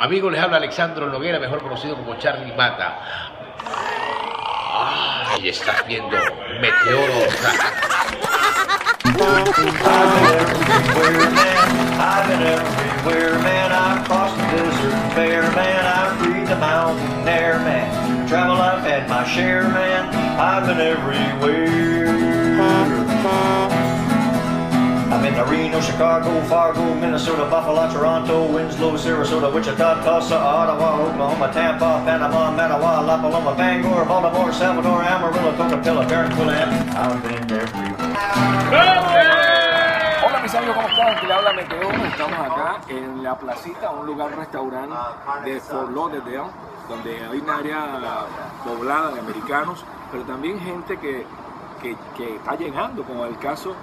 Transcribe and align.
Amigos, 0.00 0.32
les 0.32 0.40
habla 0.40 0.56
Alexandro 0.56 1.10
Noguera, 1.10 1.38
mejor 1.38 1.60
conocido 1.60 1.94
como 1.94 2.16
Charlie 2.16 2.54
Mata. 2.54 3.00
Ay, 4.72 5.50
estás 5.50 5.86
viendo 5.86 6.16
Meteoro. 6.58 7.12
Travel, 18.26 18.62
I've 18.62 18.84
had 18.84 19.08
my 19.08 19.26
share, 19.26 19.64
man. 19.64 20.14
I've 20.38 20.64
been 20.64 20.78
everywhere. 20.78 22.29
I'm 25.20 25.26
in 25.26 25.34
Reno, 25.50 25.80
Chicago, 25.82 26.40
Fargo, 26.44 26.94
Minnesota, 26.94 27.44
Buffalo, 27.44 27.92
Toronto, 27.92 28.46
Winslow, 28.46 28.96
Sarasota, 28.96 29.52
Wichita, 29.52 30.00
Tulsa, 30.02 30.40
Ottawa, 30.40 30.96
Oklahoma, 30.96 31.52
Tampa, 31.52 32.00
Panama, 32.06 32.50
Mattawa, 32.50 33.04
La 33.04 33.20
Paloma, 33.20 33.52
Bangor, 33.52 34.06
Baltimore, 34.06 34.50
Salvador, 34.50 35.04
Amarillo, 35.04 35.52
Tocatilla, 35.58 36.08
Barranquilla, 36.08 36.64
and 36.64 36.90
I've 36.96 37.22
been 37.22 37.52
everywhere. 37.52 37.96
Hola 40.24 40.40
mis 40.40 40.54
amigos, 40.54 40.76
¿cómo 40.76 40.88
están? 40.88 41.08
Aquí 41.14 41.26
le 41.26 41.34
habla 41.34 41.52
Meteo. 41.52 41.90
Estamos 41.90 42.38
acá 42.38 42.80
en 42.88 43.22
la 43.22 43.36
placita, 43.36 43.90
un 43.90 44.06
lugar, 44.06 44.32
un 44.32 44.38
restaurante 44.38 44.96
de 45.44 45.60
Fort 45.60 45.90
Lauderdale, 45.90 46.50
donde 46.88 47.26
hay 47.30 47.38
un 47.38 47.50
área 47.50 48.24
poblada 48.64 49.10
de 49.10 49.20
americanos, 49.20 49.84
pero 50.10 50.24
también 50.24 50.58
gente 50.60 50.96
que, 50.96 51.26
que, 51.82 51.94
que 52.16 52.36
está 52.36 52.56
llegando, 52.56 53.02
como 53.02 53.26
el 53.26 53.36
caso 53.36 53.76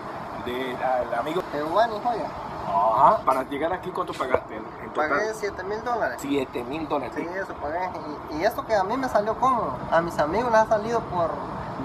del 0.51 1.13
amigo. 1.13 1.41
Juan 1.71 1.91
y 1.93 1.99
Joya. 2.03 2.27
Ajá. 2.67 3.17
Para 3.25 3.43
llegar 3.43 3.71
aquí, 3.73 3.91
¿cuánto 3.91 4.13
pagaste? 4.13 4.55
En 4.55 4.89
total? 4.93 5.09
Pagué 5.09 5.33
7 5.33 5.63
mil 5.63 5.83
dólares. 5.83 6.17
7 6.19 6.63
mil 6.63 6.87
dólares. 6.87 7.13
Sí, 7.15 7.27
eso 7.33 7.53
pagué. 7.55 7.89
Y, 8.31 8.37
y 8.37 8.43
esto 8.45 8.65
que 8.65 8.75
a 8.75 8.83
mí 8.83 8.97
me 8.97 9.07
salió 9.07 9.35
cómodo. 9.39 9.73
A 9.91 10.01
mis 10.01 10.17
amigos 10.19 10.51
les 10.51 10.61
ha 10.61 10.67
salido 10.67 10.99
por 11.01 11.31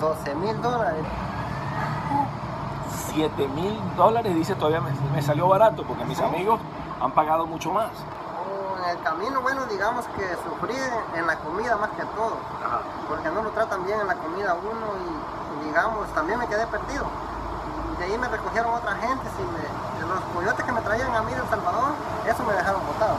12 0.01 0.34
mil 0.36 0.61
dólares. 0.61 1.05
7 3.14 3.48
mil 3.48 3.78
dólares, 3.97 4.34
dice 4.34 4.55
todavía 4.55 4.81
me, 4.81 4.91
me 5.14 5.23
salió 5.23 5.47
barato, 5.47 5.84
porque 5.84 6.05
mis 6.05 6.20
amigos 6.20 6.61
han 7.01 7.12
pagado 7.12 7.47
mucho 7.47 7.70
más. 7.73 7.91
O 7.91 8.79
en 8.83 8.97
el 8.97 9.03
camino, 9.03 9.41
bueno, 9.42 9.67
digamos 9.67 10.06
que 10.17 10.25
sufrí 10.48 10.77
en 11.14 11.27
la 11.27 11.36
comida 11.36 11.77
más 11.77 11.91
que 11.91 12.05
todo. 12.05 12.36
Ajá. 12.64 12.81
Porque 13.08 13.29
no 13.31 13.42
lo 13.42 13.51
tratan 13.51 13.84
bien 13.84 14.01
en 14.01 14.06
la 14.06 14.14
comida 14.17 14.55
uno 14.55 14.86
y 15.61 15.67
digamos, 15.67 16.08
también 16.14 16.39
me 16.39 16.47
quedé 16.48 16.67
perdido. 16.67 17.05
De 18.03 18.08
ahí 18.12 18.19
me 18.19 18.27
recogieron 18.27 18.75
otra 18.75 18.95
gente. 18.97 19.25
Y 19.39 19.42
me- 19.45 20.03
de 20.03 20.06
los 20.12 20.20
coyotes 20.34 20.64
que 20.64 20.72
me 20.72 20.81
traían 20.81 21.14
a 21.14 21.22
mí 21.22 21.33
de 21.33 21.39
El 21.41 21.48
Salvador, 21.48 21.92
eso 22.27 22.42
me 22.42 22.53
dejaron 22.53 22.84
botado. 22.84 23.14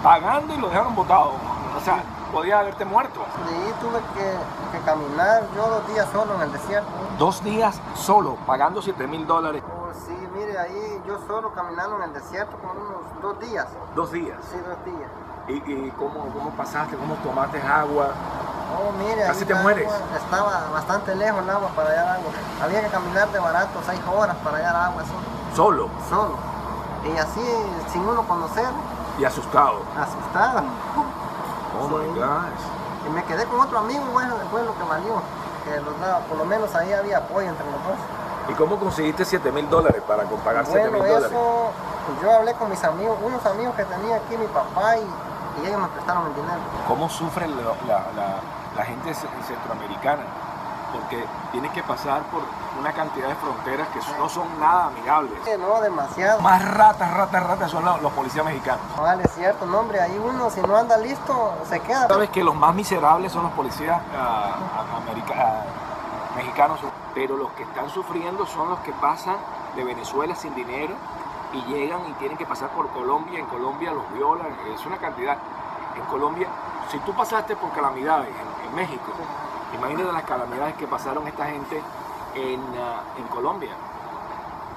Pagando 0.00 0.54
y 0.54 0.58
lo 0.58 0.68
dejaron 0.68 0.94
botado. 0.94 1.32
O 1.76 1.80
sea, 1.80 2.02
podía 2.30 2.60
haberte 2.60 2.84
muerto. 2.84 3.18
De 3.48 3.54
ahí 3.56 3.74
tuve 3.80 3.98
que, 4.14 4.78
que 4.78 4.84
caminar 4.84 5.42
yo 5.56 5.68
dos 5.68 5.88
días 5.88 6.06
solo 6.12 6.36
en 6.36 6.42
el 6.42 6.52
desierto. 6.52 6.88
Dos 7.18 7.42
días 7.42 7.80
solo, 7.96 8.36
pagando 8.46 8.80
7 8.80 9.08
mil 9.08 9.26
dólares. 9.26 9.60
Oh, 9.66 9.92
sí, 10.06 10.16
mire, 10.32 10.56
ahí 10.56 11.02
yo 11.04 11.18
solo 11.26 11.52
caminando 11.52 11.96
en 11.96 12.02
el 12.04 12.12
desierto 12.12 12.56
con 12.58 12.76
unos 12.76 13.02
dos 13.20 13.40
días. 13.40 13.66
Dos 13.96 14.12
días. 14.12 14.38
Sí, 14.52 14.56
dos 14.58 14.84
días. 14.84 15.10
¿Y, 15.48 15.54
y 15.72 15.90
cómo, 15.98 16.28
cómo 16.32 16.50
pasaste? 16.50 16.96
¿Cómo 16.96 17.14
tomaste 17.16 17.60
agua? 17.60 18.10
Oh, 18.70 18.92
mire, 18.92 19.24
Casi 19.26 19.44
te 19.44 19.54
mueres. 19.54 19.86
agua 19.86 19.98
Estaba 20.16 20.60
bastante 20.72 21.14
lejos 21.14 21.42
el 21.42 21.50
agua 21.50 21.68
para 21.74 21.90
hallar 21.90 22.08
agua. 22.08 22.30
Había 22.62 22.80
que 22.82 22.88
caminar 22.88 23.28
de 23.30 23.38
barato 23.38 23.80
seis 23.86 24.00
horas 24.06 24.36
para 24.44 24.58
hallar 24.58 24.76
agua, 24.76 25.02
así, 25.02 25.12
Solo 25.56 25.88
solo. 26.08 26.36
Y 27.04 27.16
así, 27.16 27.40
sin 27.92 28.02
uno 28.06 28.22
conocer, 28.26 28.66
y 29.18 29.24
asustado. 29.24 29.80
asustado. 29.96 30.62
Oh 31.80 31.88
my 31.88 32.04
Sí. 32.14 32.20
gosh. 32.20 33.06
Y 33.06 33.10
me 33.10 33.24
quedé 33.24 33.44
con 33.46 33.60
otro 33.60 33.78
amigo, 33.78 34.04
bueno, 34.12 34.34
después 34.36 34.64
lo 34.64 34.76
que 34.76 34.82
valió. 34.84 35.14
Que 35.64 35.80
los 35.80 36.00
daba, 36.00 36.18
por 36.20 36.36
lo 36.38 36.44
menos 36.44 36.74
ahí 36.74 36.92
había 36.92 37.18
apoyo 37.18 37.48
entre 37.48 37.64
los 37.66 37.74
dos. 37.84 37.96
¿Y 38.48 38.52
cómo 38.54 38.78
conseguiste 38.78 39.24
7 39.24 39.52
mil 39.52 39.68
dólares 39.68 40.02
para 40.06 40.24
pagar 40.24 40.64
7 40.66 40.88
Bueno, 40.88 40.98
mil 41.04 41.12
dólares? 41.12 41.28
eso, 41.30 41.70
pues 42.06 42.20
yo 42.22 42.32
hablé 42.36 42.54
con 42.54 42.70
mis 42.70 42.82
amigos, 42.84 43.16
unos 43.22 43.44
amigos 43.46 43.74
que 43.76 43.84
tenía 43.84 44.16
aquí, 44.16 44.36
mi 44.36 44.46
papá, 44.46 44.96
y, 44.96 45.00
y 45.62 45.66
ellos 45.66 45.80
me 45.80 45.88
prestaron 45.88 46.26
el 46.26 46.34
dinero. 46.34 46.58
¿Cómo 46.86 47.08
sufre 47.08 47.46
la, 47.48 47.56
la- 47.86 48.06
la- 48.16 48.40
la 48.76 48.84
gente 48.84 49.14
ce- 49.14 49.28
centroamericana? 49.46 50.22
Porque 50.92 51.22
tiene 51.52 51.68
que 51.72 51.82
pasar 51.82 52.22
por 52.30 52.40
una 52.80 52.92
cantidad 52.92 53.28
de 53.28 53.34
fronteras 53.34 53.88
que 53.88 53.98
no 54.18 54.28
son 54.28 54.46
nada 54.58 54.86
amigables. 54.86 55.38
Que 55.44 55.58
No, 55.58 55.80
demasiado. 55.82 56.40
Más 56.40 56.64
ratas, 56.64 57.12
ratas, 57.12 57.42
ratas 57.46 57.70
son 57.70 57.84
los, 57.84 58.00
los 58.00 58.12
policías 58.12 58.44
mexicanos. 58.44 58.80
Vale, 58.96 59.24
es 59.24 59.32
cierto, 59.34 59.66
no, 59.66 59.80
hombre, 59.80 60.00
ahí 60.00 60.18
uno 60.18 60.48
si 60.48 60.62
no 60.62 60.76
anda 60.76 60.96
listo, 60.96 61.52
se 61.68 61.80
queda. 61.80 62.08
Sabes 62.08 62.30
que 62.30 62.42
los 62.42 62.54
más 62.54 62.74
miserables 62.74 63.32
son 63.32 63.42
los 63.42 63.52
policías 63.52 64.00
ah, 64.18 64.54
mexicanos, 66.36 66.78
pero 67.14 67.36
los 67.36 67.50
que 67.52 67.64
están 67.64 67.90
sufriendo 67.90 68.46
son 68.46 68.70
los 68.70 68.78
que 68.80 68.92
pasan 68.92 69.36
de 69.76 69.84
Venezuela 69.84 70.34
sin 70.34 70.54
dinero 70.54 70.94
y 71.52 71.62
llegan 71.64 72.00
y 72.08 72.12
tienen 72.14 72.36
que 72.38 72.46
pasar 72.46 72.68
por 72.70 72.88
Colombia. 72.90 73.38
En 73.38 73.46
Colombia 73.46 73.90
los 73.92 74.10
violan, 74.12 74.48
es 74.74 74.84
una 74.86 74.96
cantidad. 74.98 75.36
En 75.96 76.04
Colombia, 76.04 76.48
si 76.90 76.98
tú 77.00 77.12
pasaste 77.14 77.56
por 77.56 77.70
calamidades 77.72 78.28
en, 78.68 78.74
México, 78.74 79.12
imagínate 79.74 80.12
las 80.12 80.24
calamidades 80.24 80.74
que 80.76 80.86
pasaron 80.86 81.26
esta 81.26 81.46
gente 81.46 81.82
en, 82.34 82.60
ah, 82.78 83.02
en 83.18 83.26
Colombia. 83.28 83.72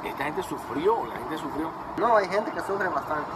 Esta 0.04 0.24
gente 0.24 0.42
sufrió, 0.44 1.06
la 1.06 1.16
gente 1.16 1.38
sufrió. 1.38 1.70
No, 1.98 2.16
hay 2.18 2.28
gente 2.28 2.52
que 2.52 2.60
sufre 2.62 2.88
bastante. 2.88 3.30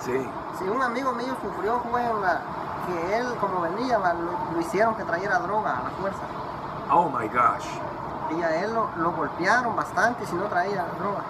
Sí. 0.00 0.28
Si 0.58 0.64
un 0.64 0.82
amigo 0.82 1.12
mío 1.12 1.34
sufrió 1.42 1.80
fue 1.90 2.02
en 2.02 2.20
la, 2.20 2.40
que 2.86 3.16
él 3.16 3.26
como 3.40 3.60
venía, 3.62 3.98
lo 3.98 4.60
hicieron 4.60 4.94
que 4.94 5.04
trayera 5.04 5.38
droga 5.38 5.78
a 5.78 5.82
la 5.84 5.90
fuerza. 5.90 6.22
Oh 6.90 7.08
my 7.08 7.28
gosh. 7.28 7.66
Y 8.36 8.42
a 8.42 8.62
él 8.62 8.74
lo, 8.74 8.88
lo 8.96 9.12
golpearon 9.12 9.74
bastante 9.74 10.26
si 10.26 10.34
no 10.34 10.44
traía 10.44 10.84
droga. 10.98 11.22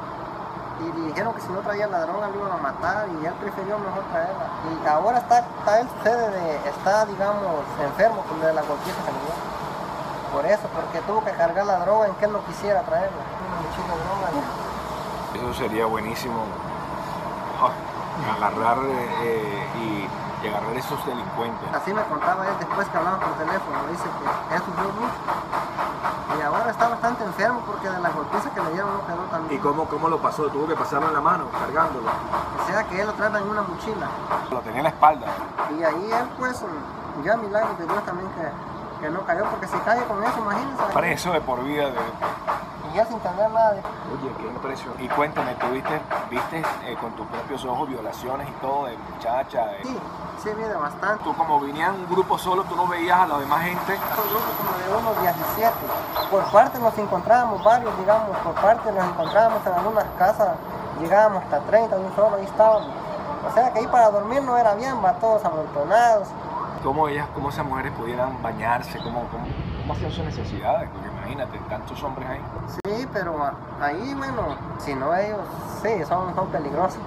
Y 0.80 1.06
dijeron 1.08 1.34
que 1.34 1.40
si 1.40 1.48
no 1.48 1.60
traía 1.60 1.86
la 1.86 2.00
droga 2.00 2.28
lo 2.28 2.38
iban 2.38 2.52
a 2.52 2.56
matar 2.56 3.06
y 3.08 3.26
él 3.26 3.34
prefirió 3.34 3.78
mejor 3.78 4.02
traerla. 4.10 4.46
Y 4.64 4.86
ahora 4.86 5.18
está, 5.18 5.40
está 5.40 5.80
él 5.80 5.88
sucede 5.96 6.30
de, 6.30 6.56
está 6.68 7.04
digamos 7.04 7.64
enfermo 7.82 8.22
con 8.22 8.40
de 8.40 8.52
la 8.52 8.62
golpiza 8.62 8.96
que 9.04 9.12
le 9.12 9.20
dio. 9.20 9.34
Por 10.32 10.46
eso, 10.46 10.68
porque 10.74 11.00
tuvo 11.06 11.24
que 11.24 11.32
cargar 11.32 11.66
la 11.66 11.80
droga 11.80 12.06
en 12.06 12.14
que 12.14 12.24
él 12.24 12.32
no 12.32 12.44
quisiera 12.46 12.80
traerla. 12.82 13.18
Una 13.18 13.60
mochila 13.60 13.94
de 13.94 14.02
droga. 14.04 15.50
Eso 15.50 15.54
sería 15.54 15.86
buenísimo. 15.86 16.44
Ah, 17.60 17.72
agarrar 18.36 18.78
eh, 19.22 19.66
y, 19.76 20.08
y 20.44 20.48
agarrar 20.48 20.76
esos 20.76 21.04
delincuentes. 21.04 21.68
Así 21.74 21.92
me 21.92 22.02
contaba 22.04 22.46
él 22.46 22.54
después 22.58 22.88
que 22.88 22.96
hablamos 22.96 23.20
por 23.20 23.32
teléfono. 23.34 23.78
Dice 23.90 24.04
que 24.04 24.54
él 24.54 24.62
sufrió 24.62 24.88
mucho. 24.92 25.18
Y 26.40 26.42
ahora 26.42 26.70
está 26.70 26.88
bastante 26.88 27.22
enfermo 27.22 27.60
porque 27.66 27.90
de 27.90 28.00
la 28.00 28.08
golpiza 28.08 28.48
que 28.54 28.60
le 28.62 28.72
dieron 28.72 28.94
no 28.94 29.06
quedó 29.06 29.22
tan 29.30 29.52
¿Y 29.52 29.58
cómo, 29.58 29.84
cómo 29.84 30.08
lo 30.08 30.16
pasó? 30.18 30.44
Tuvo 30.48 30.66
que 30.66 30.74
pasarlo 30.74 31.08
en 31.08 31.14
la 31.14 31.20
mano, 31.20 31.44
cargándolo. 31.52 32.08
O 32.08 32.66
sea 32.66 32.82
que 32.84 32.98
él 33.00 33.06
lo 33.06 33.12
trata 33.12 33.38
en 33.40 33.48
una 33.50 33.60
mochila. 33.62 34.06
Lo 34.50 34.60
tenía 34.60 34.78
en 34.78 34.84
la 34.84 34.88
espalda. 34.88 35.26
Y 35.78 35.82
ahí 35.82 36.10
él 36.10 36.24
pues 36.38 36.64
ya 37.24 37.36
milagro 37.36 37.74
de 37.78 37.84
Dios 37.86 38.04
también 38.06 38.30
que, 38.30 39.04
que 39.04 39.10
no 39.10 39.20
cayó, 39.26 39.44
porque 39.50 39.66
si 39.66 39.76
cae 39.80 40.02
con 40.06 40.24
eso, 40.24 40.38
imagínense. 40.38 40.82
Preso 40.94 41.32
de 41.32 41.40
por 41.42 41.62
vida. 41.62 41.86
De... 41.90 41.98
Y 42.90 42.96
ya 42.96 43.04
sin 43.06 43.20
tener 43.20 43.50
nada 43.50 43.72
de... 43.72 43.80
Oye, 43.80 44.34
qué 44.38 44.46
impresión. 44.48 44.94
Y 44.98 45.08
cuéntame, 45.08 45.54
¿tú 45.56 45.66
viste, 45.68 46.00
viste 46.30 46.62
eh, 46.84 46.96
con 47.00 47.12
tus 47.12 47.26
propios 47.26 47.64
ojos 47.66 47.88
violaciones 47.88 48.48
y 48.48 48.52
todo 48.62 48.86
de 48.86 48.96
muchacha? 48.96 49.66
de- 49.66 49.82
Sí, 49.84 49.98
sí 50.42 50.50
viene 50.56 50.74
bastante. 50.74 51.22
Tú 51.22 51.32
como 51.36 51.60
venían 51.60 51.94
un 51.94 52.06
grupo 52.08 52.36
solo, 52.38 52.64
tú 52.64 52.74
no 52.74 52.86
veías 52.88 53.18
a 53.20 53.26
la 53.28 53.38
demás 53.38 53.60
gente. 53.62 53.92
Un 53.94 54.30
grupo 54.30 54.46
como 54.58 54.78
de 54.78 55.02
unos 55.02 55.20
17. 55.22 55.72
Por 56.30 56.44
parte 56.52 56.78
nos 56.78 56.96
encontrábamos 56.96 57.62
varios, 57.64 57.96
digamos, 57.98 58.36
por 58.38 58.54
parte 58.54 58.92
nos 58.92 59.04
encontrábamos 59.04 59.66
en 59.66 59.72
algunas 59.72 60.04
casas, 60.18 60.48
llegábamos 61.00 61.42
hasta 61.42 61.58
30 61.60 61.96
de 61.96 62.04
un 62.04 62.14
solo, 62.14 62.36
ahí 62.36 62.44
estábamos. 62.44 62.88
O 63.48 63.54
sea 63.54 63.72
que 63.72 63.80
ahí 63.80 63.86
para 63.88 64.10
dormir 64.10 64.42
no 64.42 64.56
era 64.56 64.74
bien, 64.74 64.94
va 65.04 65.12
todos 65.14 65.44
amontonados. 65.44 66.28
¿Cómo 66.84 67.08
ellas, 67.08 67.26
cómo 67.34 67.48
esas 67.50 67.64
mujeres 67.66 67.92
pudieran 67.92 68.40
bañarse? 68.42 68.98
¿Cómo, 68.98 69.22
cómo, 69.30 69.44
cómo 69.80 69.92
hacían 69.92 70.12
sus 70.12 70.24
necesidades? 70.24 70.88
Porque 70.90 71.08
imagínate, 71.08 71.58
tantos 71.68 72.02
hombres 72.04 72.28
ahí. 72.28 72.40
Sí, 72.86 73.08
pero 73.12 73.34
ahí, 73.82 74.14
bueno, 74.14 74.54
si 74.78 74.94
no 74.94 75.14
ellos, 75.14 75.40
sí, 75.82 76.04
son, 76.08 76.34
son 76.34 76.46
peligrosos. 76.48 77.00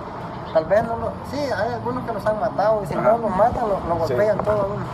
Tal 0.54 0.66
vez 0.66 0.84
no 0.84 0.98
lo, 0.98 1.12
sí, 1.32 1.38
hay 1.40 1.74
algunos 1.74 2.06
que 2.06 2.14
los 2.14 2.26
han 2.26 2.40
matado 2.40 2.84
y 2.84 2.88
si 2.88 2.94
Ajá. 2.94 3.04
no 3.14 3.18
los 3.20 3.32
matan, 3.36 3.70
los, 3.70 3.84
los 3.86 4.08
Sí. 4.08 4.14
golpean 4.14 4.38
todo 4.40 4.62
a 4.62 4.66
uno. 4.66 4.86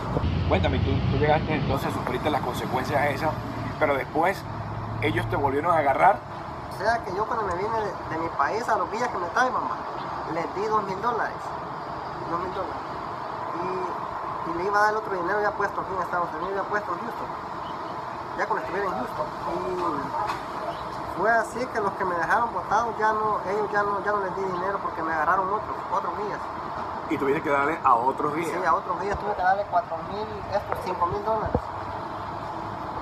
Cuéntame, 0.48 0.78
tú, 0.78 0.90
tú 1.10 1.16
llegaste 1.18 1.52
entonces, 1.54 1.92
sufriste 1.92 2.30
las 2.30 2.40
consecuencias 2.40 3.10
esas, 3.10 3.30
pero 3.80 3.94
después 3.94 4.40
ellos 5.00 5.26
te 5.30 5.36
volvieron 5.36 5.74
a 5.74 5.78
agarrar. 5.78 6.18
O 6.74 6.78
sea 6.82 7.02
que 7.02 7.14
yo 7.16 7.26
cuando 7.26 7.46
me 7.46 7.54
vine 7.56 7.80
de, 7.80 7.92
de 8.10 8.18
mi 8.18 8.28
país 8.36 8.68
a 8.68 8.76
los 8.76 8.90
días 8.92 9.08
que 9.08 9.18
me 9.18 9.26
trae 9.28 9.50
mamá, 9.50 9.76
les 10.34 10.54
di 10.54 10.64
dos 10.66 10.82
mil 10.84 11.00
dólares. 11.02 11.36
Dos 12.30 12.40
mil 12.40 12.54
dólares. 12.54 12.76
Y, 13.56 14.50
y 14.50 14.54
le 14.58 14.64
iba 14.64 14.78
a 14.78 14.82
dar 14.82 14.90
el 14.92 14.96
otro 14.98 15.14
dinero 15.16 15.42
ya 15.42 15.50
puesto 15.52 15.80
aquí 15.80 15.90
en 15.96 16.02
Estados 16.02 16.28
Unidos, 16.34 16.62
ya 16.62 16.62
puesto 16.68 16.92
en 16.92 16.98
Houston. 17.00 17.26
Ya 18.38 18.46
cuando 18.46 18.64
estuviera 18.66 18.88
en 18.88 18.94
Houston. 18.94 19.26
Y 19.50 21.18
fue 21.18 21.30
así 21.30 21.66
que 21.66 21.80
los 21.80 21.92
que 21.94 22.04
me 22.04 22.14
dejaron 22.14 22.52
botados 22.52 22.96
ya 22.98 23.12
no, 23.12 23.40
ellos 23.50 23.70
ya 23.72 23.82
no, 23.82 24.04
ya 24.04 24.12
no 24.12 24.20
les 24.20 24.36
di 24.36 24.42
dinero 24.44 24.78
porque 24.78 25.02
me 25.02 25.12
agarraron 25.12 25.48
otros, 25.48 25.76
otros 25.92 26.16
días. 26.18 26.38
Y 27.10 27.18
tuviste 27.18 27.42
que 27.42 27.50
darle 27.50 27.78
a 27.82 27.94
otros 27.94 28.32
Sí, 28.34 28.40
días 28.40 28.66
a 28.66 28.74
otros 28.74 29.00
días 29.00 29.18
tuve 29.18 29.34
que 29.34 29.42
darle 29.42 29.66
4 29.70 29.96
mil, 30.12 30.28
estos 30.54 30.78
5 30.84 31.06
mil 31.06 31.24
dólares 31.24 31.60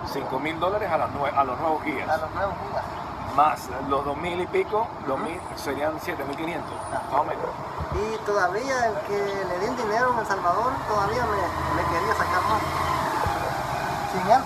5 0.08 0.38
mil 0.40 0.58
dólares 0.60 0.90
a, 0.90 0.98
las 0.98 1.10
nue- 1.10 1.32
a 1.36 1.44
los 1.44 1.58
nuevos 1.60 1.82
guías. 1.84 2.08
a 2.08 2.16
los 2.16 2.30
nuevos 2.32 2.54
días. 2.70 2.84
Más 3.36 3.68
los 3.88 4.04
2 4.04 4.16
mil 4.16 4.40
y 4.40 4.46
pico, 4.46 4.86
los 5.06 5.18
mil, 5.20 5.40
serían 5.56 5.98
7.500, 6.00 6.62
más 7.12 7.20
o 7.20 7.24
menos. 7.24 7.44
Y 7.94 8.16
todavía 8.26 8.86
el 8.86 8.94
que 9.06 9.16
le 9.48 9.58
di 9.60 9.66
el 9.66 9.76
dinero 9.76 10.12
en 10.12 10.18
El 10.18 10.26
Salvador 10.26 10.72
todavía 10.88 11.22
me, 11.24 11.82
me 11.82 11.88
quería 11.88 12.14
sacar 12.14 12.42
más. 12.48 12.62
Sin 14.12 14.30
él. 14.32 14.42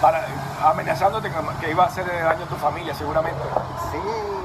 Para, 0.00 0.26
amenazándote 0.68 1.30
que, 1.60 1.70
iba 1.70 1.84
a 1.84 1.86
hacer 1.86 2.04
daño 2.06 2.44
a 2.44 2.48
tu 2.48 2.56
familia, 2.56 2.92
seguramente. 2.94 3.40
Sí, 3.92 3.98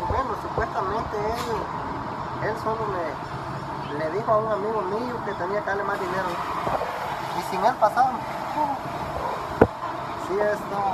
bueno, 0.07 0.29
supuestamente 0.41 1.17
él, 1.17 2.47
él 2.49 2.55
solo 2.63 2.85
me, 2.85 3.97
le 3.97 4.11
dijo 4.11 4.31
a 4.31 4.37
un 4.37 4.51
amigo 4.51 4.81
mío 4.83 5.15
que 5.25 5.33
tenía 5.33 5.59
que 5.61 5.65
darle 5.65 5.83
más 5.83 5.99
dinero. 5.99 6.29
Y 7.39 7.51
sin 7.51 7.65
él 7.65 7.73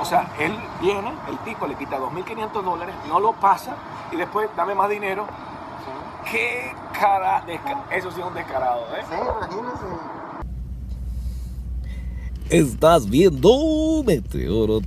O 0.00 0.04
sea, 0.04 0.32
él 0.38 0.56
viene, 0.80 1.12
el 1.28 1.38
tipo 1.38 1.66
le 1.66 1.74
quita 1.74 1.98
2.500 1.98 2.62
dólares, 2.62 2.94
no 3.08 3.18
lo 3.20 3.32
pasa 3.32 3.74
y 4.12 4.16
después 4.16 4.48
dame 4.56 4.74
más 4.74 4.88
dinero. 4.88 5.26
sí, 6.24 6.30
¡Qué 6.30 6.72
cara! 6.98 7.44
desca- 7.46 7.82
Eso 7.90 8.10
sí 8.12 8.20
es 8.20 8.26
un 8.26 8.34
descarado, 8.34 8.82
¿eh? 8.96 9.02
sí, 9.08 9.14
imagínense. 9.14 9.84
Estás 12.50 13.08
viendo 13.08 14.02
Meteoro. 14.06 14.80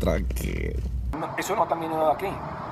No, 1.20 1.30
eso 1.38 1.56
no 1.56 1.64
ha 1.64 1.68
terminado 1.68 2.12
aquí. 2.12 2.28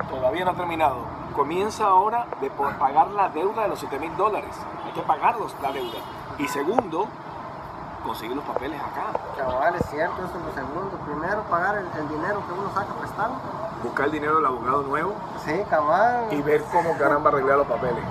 Todavía 0.08 0.44
no 0.44 0.52
ha 0.52 0.54
terminado. 0.54 0.96
Comienza 1.34 1.84
ahora 1.86 2.26
de 2.40 2.48
por 2.50 2.74
pagar 2.78 3.08
la 3.10 3.28
deuda 3.28 3.62
de 3.64 3.68
los 3.68 3.78
7 3.80 3.98
mil 3.98 4.16
dólares. 4.16 4.50
Hay 4.86 4.92
que 4.92 5.00
pagarlos 5.02 5.54
la 5.60 5.72
deuda. 5.72 5.98
Y 6.38 6.46
segundo, 6.48 7.08
conseguir 8.06 8.36
los 8.36 8.44
papeles 8.44 8.80
acá. 8.80 9.18
Cabal, 9.36 9.74
es 9.74 9.86
cierto, 9.90 10.14
eso 10.24 10.38
es 10.38 10.44
lo 10.44 10.52
segundo. 10.54 10.96
Primero 11.04 11.42
pagar 11.50 11.76
el, 11.78 11.86
el 12.00 12.08
dinero 12.08 12.40
que 12.46 12.52
uno 12.52 12.68
saca 12.74 12.94
prestado. 12.94 13.32
Buscar 13.82 14.06
el 14.06 14.12
dinero 14.12 14.36
del 14.36 14.46
abogado 14.46 14.82
nuevo 14.84 15.14
Sí, 15.44 15.62
cabal. 15.68 16.26
y 16.30 16.40
ver 16.42 16.64
cómo 16.72 16.96
caramba 16.98 17.30
arreglar 17.30 17.58
los 17.58 17.66
papeles. 17.66 18.02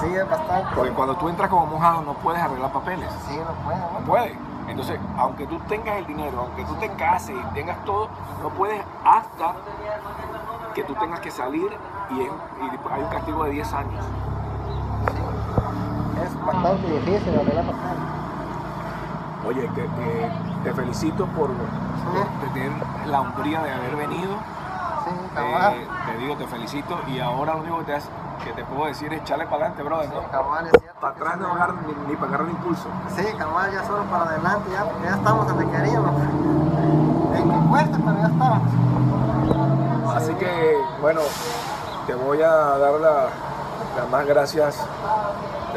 Sí, 0.00 0.14
es 0.14 0.28
bastante. 0.28 0.68
Porque 0.74 0.92
cuando 0.92 1.16
tú 1.16 1.28
entras 1.28 1.48
como 1.48 1.66
mojado 1.66 2.02
no 2.02 2.14
puedes 2.14 2.40
arreglar 2.42 2.72
papeles. 2.72 3.08
Sí, 3.26 3.36
no 3.38 3.52
puede, 3.64 3.78
No 3.78 4.00
¿no? 4.00 4.06
puede. 4.06 4.38
Entonces, 4.68 5.00
aunque 5.16 5.46
tú 5.46 5.58
tengas 5.60 5.96
el 5.96 6.06
dinero, 6.06 6.40
aunque 6.40 6.64
tú 6.64 6.74
te 6.74 6.90
cases 6.94 7.34
y 7.34 7.54
tengas 7.54 7.82
todo, 7.84 8.08
no 8.42 8.50
puedes 8.50 8.82
hasta 9.04 9.54
que 10.74 10.84
tú 10.84 10.94
tengas 10.94 11.20
que 11.20 11.30
salir 11.30 11.72
y, 12.10 12.20
es- 12.20 12.28
y 12.60 12.92
hay 12.92 13.02
un 13.02 13.08
castigo 13.08 13.44
de 13.44 13.50
10 13.50 13.72
años. 13.72 14.04
Es 16.22 16.44
bastante 16.46 16.86
difícil 16.90 17.34
arreglar 17.40 17.64
papeles. 17.64 18.07
Oye, 19.48 19.68
te, 20.64 20.72
felicito 20.74 21.24
por, 21.26 21.48
por 21.48 22.52
tener 22.52 22.70
la 23.06 23.20
hombría 23.22 23.62
de 23.62 23.72
haber 23.72 23.96
venido. 23.96 24.32
Sí. 25.04 25.10
Eh, 25.38 25.88
te 26.06 26.18
digo, 26.18 26.36
te 26.36 26.46
felicito. 26.46 26.98
Y 27.08 27.18
ahora 27.20 27.54
lo 27.54 27.60
único 27.60 27.78
que 27.78 27.84
te, 27.84 27.94
has- 27.94 28.08
que 28.44 28.52
te 28.52 28.64
puedo 28.64 28.86
decir 28.86 29.12
es 29.12 29.22
echarle 29.22 29.44
para 29.46 29.56
adelante, 29.66 29.82
brother. 29.82 30.10
¿no? 30.12 30.28
Cabal, 30.30 30.66
es 30.66 30.72
cierto. 30.80 31.00
Para 31.00 31.12
atrás 31.14 31.34
sí, 31.34 31.40
no 31.40 31.52
agarrar 31.52 31.74
ni, 31.86 31.94
ni 32.10 32.16
para 32.16 32.28
agarrar 32.28 32.48
impulso. 32.50 32.88
Sí, 33.16 33.24
cabal, 33.38 33.72
ya 33.72 33.84
solo 33.86 34.02
para 34.04 34.24
adelante, 34.24 34.70
ya, 34.72 34.84
porque 34.84 35.04
ya 35.08 35.14
estamos 35.14 35.46
donde 35.48 35.66
queríamos. 35.70 36.12
En 37.34 37.50
que 37.50 37.68
cueste, 37.70 37.98
pero 38.04 38.18
ya 38.18 38.26
estamos. 38.26 38.58
Así 40.16 40.34
que, 40.34 40.76
bueno, 41.00 41.20
te 42.06 42.14
voy 42.14 42.42
a 42.42 42.50
dar 42.50 42.92
la- 43.00 43.28
las 43.96 44.10
más 44.10 44.26
gracias, 44.26 44.76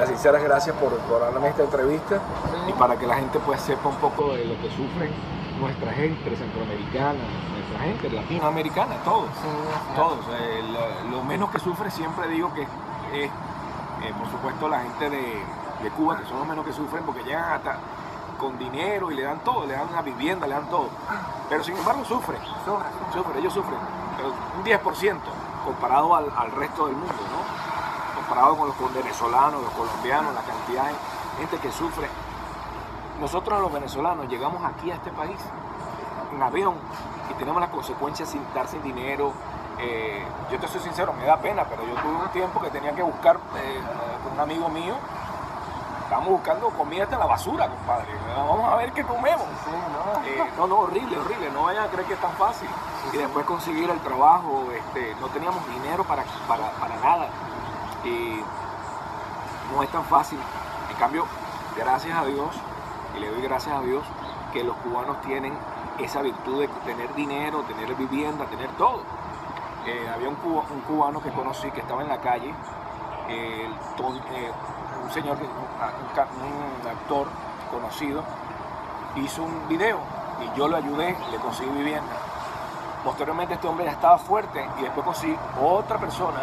las 0.01 0.09
sinceras 0.09 0.41
gracias 0.43 0.75
por, 0.77 0.89
por 0.97 1.21
darme 1.21 1.47
esta 1.49 1.61
entrevista 1.63 2.19
y 2.67 2.73
para 2.73 2.95
que 2.97 3.05
la 3.05 3.15
gente 3.15 3.39
pues 3.39 3.61
sepa 3.61 3.87
un 3.89 3.95
poco 3.97 4.33
de 4.33 4.45
lo 4.45 4.59
que 4.59 4.69
sufre 4.75 5.11
nuestra 5.59 5.91
gente 5.93 6.35
centroamericana, 6.35 7.19
nuestra 7.53 7.79
gente 7.85 8.09
latinoamericana, 8.09 8.95
todos. 9.05 9.29
Todos. 9.95 10.25
eh, 10.39 10.63
lo, 11.11 11.17
lo 11.17 11.23
menos 11.23 11.51
que 11.51 11.59
sufre 11.59 11.91
siempre 11.91 12.27
digo 12.29 12.51
que 12.53 12.63
es, 12.63 13.29
eh, 13.29 14.13
por 14.17 14.27
supuesto, 14.31 14.67
la 14.67 14.79
gente 14.79 15.11
de, 15.11 15.43
de 15.83 15.89
Cuba, 15.91 16.17
que 16.17 16.25
son 16.25 16.39
los 16.39 16.47
menos 16.47 16.65
que 16.65 16.73
sufren 16.73 17.03
porque 17.03 17.23
llegan 17.23 17.53
hasta 17.53 17.77
con 18.39 18.57
dinero 18.57 19.11
y 19.11 19.15
le 19.15 19.21
dan 19.21 19.39
todo, 19.41 19.67
le 19.67 19.73
dan 19.75 19.87
una 19.89 20.01
vivienda, 20.01 20.47
le 20.47 20.55
dan 20.55 20.67
todo. 20.67 20.89
Pero 21.47 21.63
sin 21.63 21.77
embargo 21.77 22.03
sufren, 22.05 22.41
Sufre, 22.41 22.63
sufre. 22.65 23.13
sufren, 23.13 23.37
ellos 23.37 23.53
sufren. 23.53 23.77
Pero 24.17 24.29
un 24.57 24.63
10% 24.65 25.17
comparado 25.63 26.15
al, 26.15 26.25
al 26.35 26.51
resto 26.53 26.87
del 26.87 26.95
mundo, 26.95 27.13
¿no? 27.13 27.60
Comparado 28.31 28.55
con 28.55 28.67
los 28.69 28.93
venezolanos, 28.93 29.61
los 29.61 29.71
colombianos, 29.73 30.33
la 30.33 30.39
cantidad 30.39 30.85
de 30.85 30.93
gente 31.39 31.57
que 31.57 31.69
sufre. 31.69 32.07
Nosotros 33.19 33.59
los 33.59 33.73
venezolanos 33.73 34.29
llegamos 34.29 34.63
aquí 34.63 34.89
a 34.89 34.95
este 34.95 35.11
país 35.11 35.37
en 36.33 36.41
avión 36.41 36.75
y 37.29 37.33
tenemos 37.33 37.59
las 37.59 37.69
consecuencias 37.69 38.29
sin 38.29 38.41
dar 38.53 38.69
sin 38.69 38.81
dinero. 38.83 39.33
Eh, 39.79 40.25
yo 40.49 40.57
te 40.59 40.69
soy 40.69 40.79
sincero, 40.79 41.11
me 41.11 41.25
da 41.25 41.35
pena, 41.41 41.65
pero 41.65 41.85
yo 41.85 41.93
tuve 42.01 42.23
un 42.23 42.29
tiempo 42.29 42.61
que 42.61 42.69
tenía 42.69 42.95
que 42.95 43.03
buscar 43.03 43.35
eh, 43.57 43.81
con 44.23 44.31
un 44.31 44.39
amigo 44.39 44.69
mío. 44.69 44.95
Estábamos 46.03 46.29
buscando 46.29 46.69
comida 46.69 47.03
hasta 47.03 47.17
la 47.17 47.25
basura, 47.25 47.67
compadre. 47.67 48.13
Vamos 48.33 48.71
a 48.71 48.77
ver 48.77 48.93
qué 48.93 49.03
comemos. 49.03 49.45
Sí, 49.65 49.71
no. 49.71 50.25
Eh, 50.25 50.51
no, 50.55 50.67
no, 50.67 50.79
horrible, 50.79 51.17
horrible. 51.17 51.51
No 51.51 51.63
vayan 51.63 51.83
a 51.83 51.87
creer 51.87 52.07
que 52.07 52.13
es 52.13 52.21
tan 52.21 52.31
fácil. 52.37 52.69
Y 53.11 53.17
después 53.17 53.45
conseguir 53.45 53.89
el 53.89 53.99
trabajo, 53.99 54.69
este, 54.73 55.15
no 55.19 55.27
teníamos 55.27 55.67
dinero 55.67 56.05
para, 56.05 56.23
para, 56.47 56.71
para 56.79 56.95
nada. 56.95 57.27
Y 58.03 58.41
no 59.73 59.83
es 59.83 59.89
tan 59.89 60.03
fácil. 60.05 60.39
En 60.89 60.95
cambio, 60.97 61.25
gracias 61.77 62.17
a 62.17 62.25
Dios, 62.25 62.49
y 63.15 63.19
le 63.19 63.29
doy 63.31 63.41
gracias 63.41 63.75
a 63.75 63.81
Dios, 63.81 64.03
que 64.53 64.63
los 64.63 64.75
cubanos 64.77 65.21
tienen 65.21 65.53
esa 65.99 66.21
virtud 66.21 66.61
de 66.61 66.67
tener 66.85 67.13
dinero, 67.15 67.61
tener 67.63 67.93
vivienda, 67.95 68.45
tener 68.45 68.69
todo. 68.71 69.01
Eh, 69.85 70.09
había 70.13 70.29
un, 70.29 70.37
un 70.43 70.81
cubano 70.81 71.21
que 71.21 71.31
conocí 71.31 71.71
que 71.71 71.79
estaba 71.81 72.01
en 72.01 72.09
la 72.09 72.17
calle, 72.19 72.53
eh, 73.29 73.67
eh, 73.67 74.51
un 75.03 75.11
señor, 75.11 75.37
un, 75.37 76.15
ca- 76.15 76.27
un 76.35 76.87
actor 76.87 77.27
conocido, 77.71 78.23
hizo 79.15 79.43
un 79.43 79.67
video 79.67 79.99
y 80.41 80.57
yo 80.57 80.67
lo 80.67 80.77
ayudé, 80.77 81.17
le 81.31 81.37
conseguí 81.37 81.69
vivienda. 81.71 82.13
Posteriormente 83.03 83.55
este 83.55 83.67
hombre 83.67 83.85
ya 83.85 83.91
estaba 83.91 84.17
fuerte 84.17 84.67
y 84.79 84.81
después 84.83 85.05
conseguí 85.05 85.35
otra 85.61 85.97
persona 85.97 86.41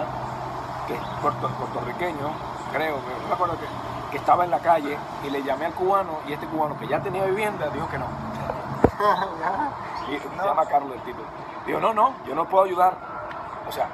que 0.89 0.95
es 0.95 1.01
puerto- 1.23 1.49
puertorriqueño, 1.49 2.31
creo, 2.73 2.97
que- 2.97 3.23
no 3.23 3.29
me 3.29 3.35
acuerdo 3.35 3.55
que, 3.59 3.67
que 4.11 4.17
estaba 4.17 4.45
en 4.45 4.51
la 4.51 4.59
calle 4.59 4.99
y 5.25 5.31
le 5.31 5.43
llamé 5.43 5.67
al 5.67 5.75
cubano 5.75 6.19
y 6.27 6.33
este 6.33 6.47
cubano 6.47 6.77
que 6.79 6.89
ya 6.89 7.01
tenía 7.01 7.25
vivienda 7.27 7.69
dijo 7.69 7.89
que 7.89 7.99
no. 7.99 8.07
Y 10.09 10.19
se 10.19 10.29
llama 10.43 10.65
Carlos 10.67 10.93
el 10.95 11.03
tipo. 11.03 11.21
Digo, 11.67 11.81
no, 11.81 11.93
no, 11.93 12.15
yo 12.27 12.35
no 12.35 12.47
puedo 12.47 12.65
ayudar. 12.65 12.95
O 13.69 13.73
sea, 13.73 13.87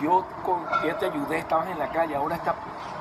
yo 0.00 0.24
con 0.42 0.64
ya 0.84 0.96
te 0.98 1.06
ayudé, 1.06 1.38
estabas 1.38 1.68
en 1.68 1.78
la 1.78 1.88
calle, 1.90 2.16
ahora 2.16 2.36
está, 2.36 2.54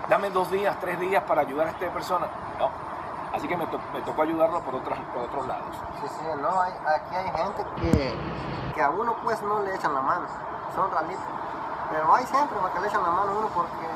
dame 0.10 0.30
dos 0.30 0.52
días, 0.52 0.76
tres 0.82 1.00
días 1.00 1.24
para 1.24 1.42
ayudar 1.42 1.68
a 1.68 1.70
esta 1.70 1.88
persona. 1.88 2.28
No. 2.60 2.70
Así 3.34 3.48
que 3.48 3.56
me, 3.56 3.66
to- 3.68 3.80
me 3.94 4.02
tocó 4.02 4.24
ayudarlo 4.24 4.60
por, 4.62 4.76
otras, 4.76 5.00
por 5.14 5.24
otros 5.24 5.48
lados. 5.48 5.76
Sí, 6.02 6.08
sí, 6.10 6.26
no, 6.42 6.62
hay, 6.62 6.74
aquí 6.74 7.16
hay 7.16 7.32
gente 7.32 7.64
que, 7.80 8.16
que 8.76 8.82
a 8.82 8.90
uno 8.90 9.16
pues 9.24 9.42
no 9.44 9.62
le 9.62 9.74
echan 9.76 9.94
la 9.94 10.02
mano, 10.02 10.26
son 10.76 10.92
ralitos. 10.92 11.24
Pero 11.92 12.14
hay 12.14 12.26
siempre 12.26 12.58
para 12.60 12.74
que 12.74 12.80
le 12.82 12.88
echan 12.88 13.02
la 13.04 13.10
mano 13.10 13.32
a 13.32 13.38
uno 13.40 13.50
porque, 13.54 13.88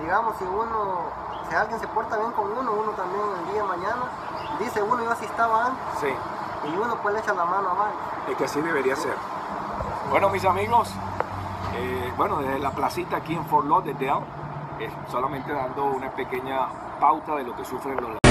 digamos, 0.00 0.36
si 0.36 0.44
uno, 0.44 1.04
si 1.48 1.54
alguien 1.54 1.80
se 1.80 1.86
porta 1.88 2.16
bien 2.16 2.32
con 2.32 2.50
uno, 2.50 2.72
uno 2.72 2.90
también 2.92 3.22
el 3.38 3.52
día 3.52 3.62
de 3.62 3.68
mañana 3.68 4.02
dice 4.58 4.82
uno, 4.82 5.02
yo 5.02 5.10
así 5.10 5.24
estaba 5.24 5.66
antes, 5.66 5.82
Sí, 6.00 6.08
y 6.68 6.76
uno 6.76 6.96
pues 7.02 7.14
le 7.14 7.20
echa 7.20 7.34
la 7.34 7.44
mano 7.44 7.70
a 7.70 7.74
varios. 7.74 8.00
es 8.30 8.36
que 8.36 8.44
así 8.44 8.60
debería 8.60 8.96
ser. 8.96 9.14
Bueno, 10.10 10.28
mis 10.30 10.44
amigos, 10.44 10.90
eh, 11.76 12.12
bueno, 12.16 12.38
desde 12.38 12.58
la 12.58 12.70
placita 12.70 13.16
aquí 13.18 13.34
en 13.34 13.44
Fort 13.46 13.66
Lauderdale, 13.66 14.24
eh, 14.80 14.90
solamente 15.10 15.52
dando 15.52 15.84
una 15.84 16.10
pequeña 16.10 16.68
pauta 17.00 17.36
de 17.36 17.44
lo 17.44 17.56
que 17.56 17.64
sufren 17.64 17.96
los 17.96 18.22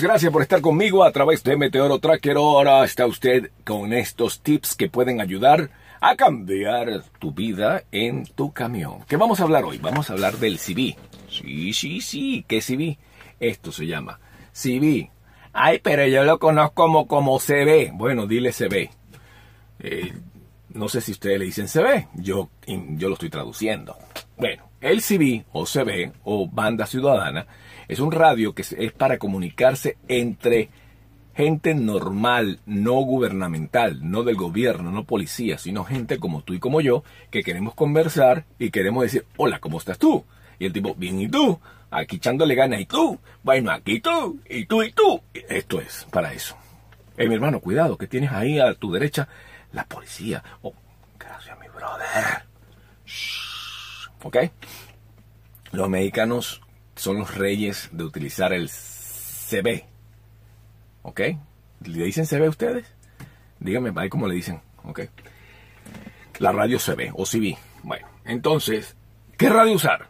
gracias 0.00 0.30
por 0.30 0.42
estar 0.42 0.60
conmigo 0.60 1.02
a 1.04 1.10
través 1.10 1.42
de 1.42 1.56
Meteoro 1.56 1.98
Tracker. 1.98 2.36
Ahora 2.36 2.84
está 2.84 3.06
usted 3.06 3.50
con 3.66 3.92
estos 3.92 4.40
tips 4.40 4.76
que 4.76 4.88
pueden 4.88 5.20
ayudar 5.20 5.70
a 6.00 6.16
cambiar 6.16 7.02
tu 7.18 7.32
vida 7.32 7.84
en 7.92 8.24
tu 8.24 8.52
camión. 8.52 9.04
¿Qué 9.06 9.16
vamos 9.16 9.40
a 9.40 9.44
hablar 9.44 9.64
hoy? 9.64 9.78
Vamos 9.78 10.10
a 10.10 10.14
hablar 10.14 10.36
del 10.38 10.58
CV. 10.58 10.96
Sí, 11.28 11.72
sí, 11.72 12.00
sí. 12.00 12.44
¿Qué 12.48 12.60
CV? 12.60 12.98
Esto 13.38 13.70
se 13.72 13.86
llama 13.86 14.18
CV. 14.52 15.10
Ay, 15.52 15.80
pero 15.82 16.06
yo 16.06 16.24
lo 16.24 16.38
conozco 16.38 16.74
como, 16.74 17.06
como 17.06 17.38
CV. 17.38 17.90
Bueno, 17.92 18.26
dile 18.26 18.52
CV. 18.52 18.90
Eh, 19.80 20.12
no 20.74 20.88
sé 20.88 21.00
si 21.00 21.12
ustedes 21.12 21.38
le 21.38 21.46
dicen 21.46 21.66
CB, 21.66 22.08
yo, 22.14 22.50
yo 22.66 23.08
lo 23.08 23.14
estoy 23.14 23.30
traduciendo. 23.30 23.96
Bueno, 24.36 24.70
el 24.80 25.02
CB 25.02 25.44
o 25.52 25.64
CB 25.64 26.12
o 26.24 26.48
Banda 26.48 26.86
Ciudadana 26.86 27.46
es 27.88 27.98
un 27.98 28.12
radio 28.12 28.54
que 28.54 28.62
es 28.62 28.92
para 28.92 29.18
comunicarse 29.18 29.98
entre 30.06 30.70
gente 31.40 31.74
normal, 31.74 32.60
no 32.66 32.94
gubernamental, 32.94 33.98
no 34.10 34.24
del 34.24 34.36
gobierno, 34.36 34.90
no 34.90 35.04
policía, 35.04 35.56
sino 35.56 35.84
gente 35.84 36.18
como 36.18 36.42
tú 36.42 36.52
y 36.52 36.58
como 36.58 36.82
yo 36.82 37.02
que 37.30 37.42
queremos 37.42 37.74
conversar 37.74 38.44
y 38.58 38.70
queremos 38.70 39.04
decir, 39.04 39.24
hola, 39.38 39.58
¿cómo 39.58 39.78
estás 39.78 39.98
tú? 39.98 40.24
Y 40.58 40.66
el 40.66 40.72
tipo, 40.72 40.94
bien, 40.94 41.18
¿y 41.18 41.28
tú? 41.28 41.58
Aquí 41.90 42.16
echándole 42.16 42.54
ganas, 42.54 42.80
¿y 42.80 42.86
tú? 42.86 43.18
Bueno, 43.42 43.70
aquí 43.70 44.00
tú, 44.00 44.38
y 44.48 44.66
tú, 44.66 44.82
y 44.82 44.92
tú. 44.92 45.22
Esto 45.32 45.80
es 45.80 46.06
para 46.10 46.32
eso. 46.34 46.56
Eh, 47.16 47.26
mi 47.26 47.34
hermano, 47.34 47.60
cuidado, 47.60 47.96
que 47.96 48.06
tienes 48.06 48.30
ahí 48.32 48.60
a 48.60 48.74
tu 48.74 48.92
derecha 48.92 49.26
la 49.72 49.84
policía. 49.84 50.44
Oh, 50.62 50.74
gracias, 51.18 51.58
mi 51.58 51.68
brother. 51.68 52.44
Shh. 53.06 54.10
¿Ok? 54.22 54.36
Los 55.72 55.88
mexicanos 55.88 56.60
son 56.96 57.18
los 57.18 57.34
reyes 57.34 57.88
de 57.92 58.04
utilizar 58.04 58.52
el 58.52 58.68
CB. 58.68 59.89
¿Ok? 61.02 61.20
¿Le 61.84 62.04
dicen 62.04 62.26
CB 62.26 62.46
a 62.46 62.50
ustedes? 62.50 62.86
Díganme 63.58 63.92
ahí 63.96 64.08
cómo 64.08 64.26
le 64.26 64.34
dicen. 64.34 64.60
¿Ok? 64.84 65.00
La 66.38 66.52
radio 66.52 66.78
CB 66.78 67.12
o 67.14 67.24
CB. 67.24 67.56
Bueno, 67.82 68.06
entonces, 68.24 68.96
¿qué 69.36 69.48
radio 69.48 69.74
usar? 69.74 70.08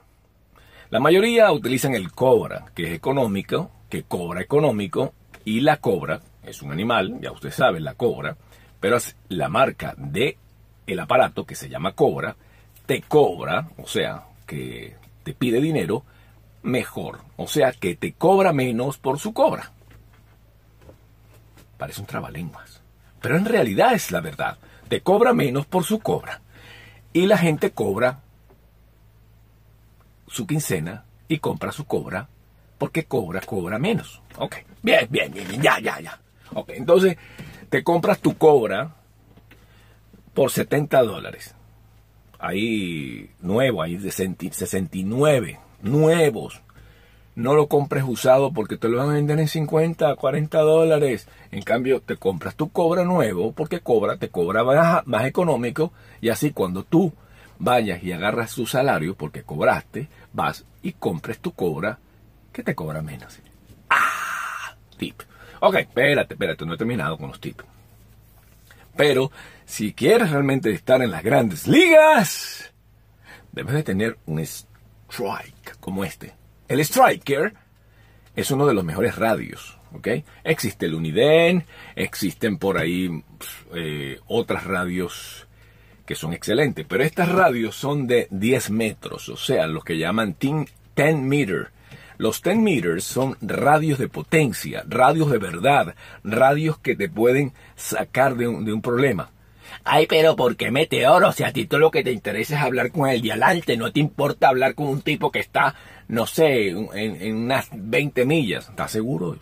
La 0.91 1.01
mayoría 1.01 1.53
utilizan 1.53 1.95
el 1.95 2.13
cobra, 2.13 2.67
que 2.75 2.85
es 2.85 2.93
económico, 2.93 3.71
que 3.89 4.03
cobra 4.03 4.41
económico, 4.41 5.15
y 5.45 5.61
la 5.61 5.77
cobra 5.77 6.21
es 6.43 6.63
un 6.63 6.73
animal, 6.73 7.19
ya 7.21 7.33
usted 7.33 7.51
sabe, 7.51 7.81
la 7.81 7.95
cobra, 7.95 8.37
pero 8.81 8.97
es 8.97 9.17
la 9.29 9.49
marca 9.49 9.95
de 9.97 10.37
el 10.87 10.99
aparato 10.99 11.45
que 11.45 11.55
se 11.55 11.69
llama 11.69 11.93
cobra, 11.93 12.35
te 12.87 13.03
cobra, 13.03 13.69
o 13.79 13.87
sea, 13.87 14.25
que 14.47 14.97
te 15.23 15.33
pide 15.33 15.61
dinero 15.61 16.05
mejor, 16.63 17.21
o 17.37 17.47
sea, 17.47 17.73
que 17.73 17.95
te 17.95 18.13
cobra 18.15 18.53
menos 18.53 18.99
por 18.99 19.19
su 19.19 19.33
cobra. 19.33 19.71
Parece 21.81 22.03
un 22.03 22.07
trabalenguas, 22.07 22.83
pero 23.23 23.39
en 23.39 23.47
realidad 23.47 23.95
es 23.95 24.11
la 24.11 24.21
verdad, 24.21 24.59
te 24.91 25.01
cobra 25.01 25.33
menos 25.33 25.65
por 25.65 25.83
su 25.83 25.99
cobra. 25.99 26.43
Y 27.15 27.25
la 27.25 27.39
gente 27.39 27.71
cobra 27.71 28.21
su 30.27 30.47
quincena 30.47 31.07
y 31.27 31.39
compra 31.39 31.73
su 31.73 31.87
cobra 31.87 32.29
porque 32.77 33.05
cobra, 33.05 33.41
cobra 33.41 33.79
menos. 33.79 34.21
Ok, 34.37 34.57
bien, 34.83 35.09
bien, 35.09 35.33
bien, 35.33 35.49
bien, 35.49 35.63
ya, 35.63 35.81
ya, 35.81 35.99
ya. 36.01 36.21
Ok, 36.53 36.69
entonces 36.75 37.17
te 37.71 37.83
compras 37.83 38.19
tu 38.19 38.37
cobra 38.37 38.97
por 40.35 40.51
70 40.51 41.03
dólares. 41.03 41.55
Ahí 42.39 43.31
nuevo, 43.41 43.81
ahí 43.81 43.97
de 43.97 44.11
69, 44.11 45.59
nuevos. 45.81 46.61
No 47.41 47.55
lo 47.55 47.69
compres 47.69 48.05
usado 48.07 48.53
porque 48.53 48.77
te 48.77 48.87
lo 48.91 48.99
van 48.99 49.09
a 49.09 49.15
vender 49.15 49.41
en 49.41 49.49
50, 49.49 50.15
40 50.15 50.59
dólares. 50.59 51.27
En 51.51 51.63
cambio, 51.63 52.03
te 52.03 52.19
compras 52.19 52.55
tu 52.55 52.69
cobra 52.69 53.03
nuevo 53.05 53.53
porque 53.53 53.81
cobra, 53.81 54.19
te 54.19 54.29
cobra 54.29 54.63
más, 54.63 55.07
más 55.07 55.25
económico 55.25 55.91
y 56.21 56.29
así 56.29 56.51
cuando 56.51 56.85
tú 56.85 57.15
vayas 57.59 58.03
y 58.03 58.13
agarras 58.13 58.51
su 58.51 58.67
salario 58.67 59.15
porque 59.15 59.43
cobraste, 59.43 60.11
vas 60.35 60.67
y 60.83 60.93
compres 60.93 61.39
tu 61.39 61.53
cobra 61.53 61.99
que 62.53 62.63
te 62.63 62.75
cobra 62.75 63.01
menos. 63.01 63.39
Ah, 63.89 64.75
tip. 64.99 65.23
Ok, 65.61 65.77
espérate, 65.77 66.35
espérate, 66.35 66.67
no 66.67 66.75
he 66.75 66.77
terminado 66.77 67.17
con 67.17 67.29
los 67.29 67.41
tips. 67.41 67.65
Pero 68.99 69.33
si 69.65 69.95
quieres 69.95 70.31
realmente 70.31 70.71
estar 70.73 71.01
en 71.01 71.11
las 71.11 71.23
grandes 71.23 71.67
ligas, 71.67 72.71
debes 73.51 73.73
de 73.73 73.83
tener 73.83 74.19
un 74.27 74.41
strike 74.41 75.79
como 75.81 76.05
este. 76.05 76.39
El 76.71 76.79
striker 76.79 77.53
es 78.37 78.53
uno 78.53 78.65
de 78.65 78.75
los 78.75 78.85
mejores 78.85 79.17
radios, 79.17 79.77
¿ok? 79.93 80.07
Existe 80.45 80.87
el 80.87 80.95
Uniden, 80.95 81.65
existen 81.97 82.59
por 82.59 82.79
ahí 82.79 83.25
eh, 83.75 84.21
otras 84.29 84.63
radios 84.63 85.49
que 86.07 86.15
son 86.15 86.33
excelentes, 86.33 86.87
pero 86.89 87.03
estas 87.03 87.29
radios 87.29 87.75
son 87.75 88.07
de 88.07 88.29
10 88.31 88.71
metros, 88.71 89.29
o 89.31 89.37
sea, 89.37 89.67
los 89.67 89.83
que 89.83 89.99
llaman 89.99 90.37
10 90.39 91.17
meter. 91.17 91.73
Los 92.19 92.41
10 92.41 92.59
meters 92.59 93.03
son 93.03 93.37
radios 93.41 93.99
de 93.99 94.07
potencia, 94.07 94.85
radios 94.87 95.29
de 95.29 95.39
verdad, 95.39 95.97
radios 96.23 96.79
que 96.79 96.95
te 96.95 97.09
pueden 97.09 97.53
sacar 97.75 98.37
de 98.37 98.47
un, 98.47 98.65
de 98.65 98.73
un 98.73 98.81
problema. 98.81 99.33
Ay, 99.85 100.07
pero 100.07 100.37
¿por 100.37 100.57
qué 100.57 100.71
meteoro? 100.71 101.33
Si 101.33 101.45
a 101.45 101.53
ti 101.53 101.67
todo 101.67 101.81
lo 101.81 101.91
que 101.91 102.05
te 102.05 102.13
interesa 102.13 102.57
es 102.57 102.63
hablar 102.63 102.93
con 102.93 103.09
el 103.09 103.21
dialante, 103.23 103.77
no 103.77 103.93
te 103.93 104.01
importa 104.01 104.49
hablar 104.49 104.75
con 104.75 104.87
un 104.87 105.03
tipo 105.03 105.31
que 105.31 105.41
está, 105.41 105.75
no 106.09 106.27
sé, 106.27 106.69
en, 106.69 106.89
en 106.95 107.37
unas 107.37 107.69
20 107.73 108.25
millas. 108.27 108.69
¿Estás 108.69 108.93
seguro? 108.93 109.39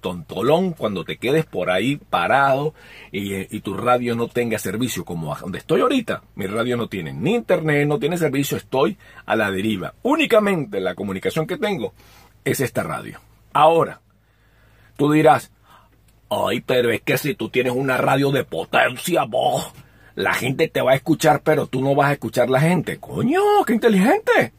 tontolón 0.00 0.72
cuando 0.72 1.04
te 1.04 1.16
quedes 1.16 1.44
por 1.44 1.70
ahí 1.70 1.96
parado 1.96 2.74
y, 3.12 3.54
y, 3.54 3.60
tu 3.60 3.74
radio 3.74 4.14
no 4.14 4.28
tenga 4.28 4.58
servicio 4.58 5.04
como 5.04 5.34
donde 5.36 5.58
estoy 5.58 5.80
ahorita. 5.80 6.22
Mi 6.34 6.46
radio 6.46 6.76
no 6.76 6.88
tiene 6.88 7.12
ni 7.12 7.34
internet, 7.34 7.86
no 7.86 7.98
tiene 7.98 8.16
servicio, 8.16 8.56
estoy 8.56 8.96
a 9.26 9.36
la 9.36 9.50
deriva. 9.50 9.94
Únicamente 10.02 10.80
la 10.80 10.94
comunicación 10.94 11.46
que 11.46 11.56
tengo 11.56 11.94
es 12.44 12.60
esta 12.60 12.82
radio. 12.82 13.20
Ahora, 13.52 14.00
tú 14.96 15.10
dirás, 15.10 15.50
ay, 16.30 16.60
pero 16.60 16.90
es 16.90 17.02
que 17.02 17.18
si 17.18 17.34
tú 17.34 17.48
tienes 17.48 17.72
una 17.72 17.96
radio 17.96 18.30
de 18.30 18.44
potencia, 18.44 19.24
vos, 19.24 19.72
la 20.14 20.34
gente 20.34 20.68
te 20.68 20.82
va 20.82 20.92
a 20.92 20.96
escuchar, 20.96 21.42
pero 21.42 21.66
tú 21.66 21.80
no 21.80 21.94
vas 21.94 22.10
a 22.10 22.12
escuchar 22.12 22.50
la 22.50 22.60
gente. 22.60 22.98
Coño, 22.98 23.40
qué 23.66 23.74
inteligente. 23.74 24.52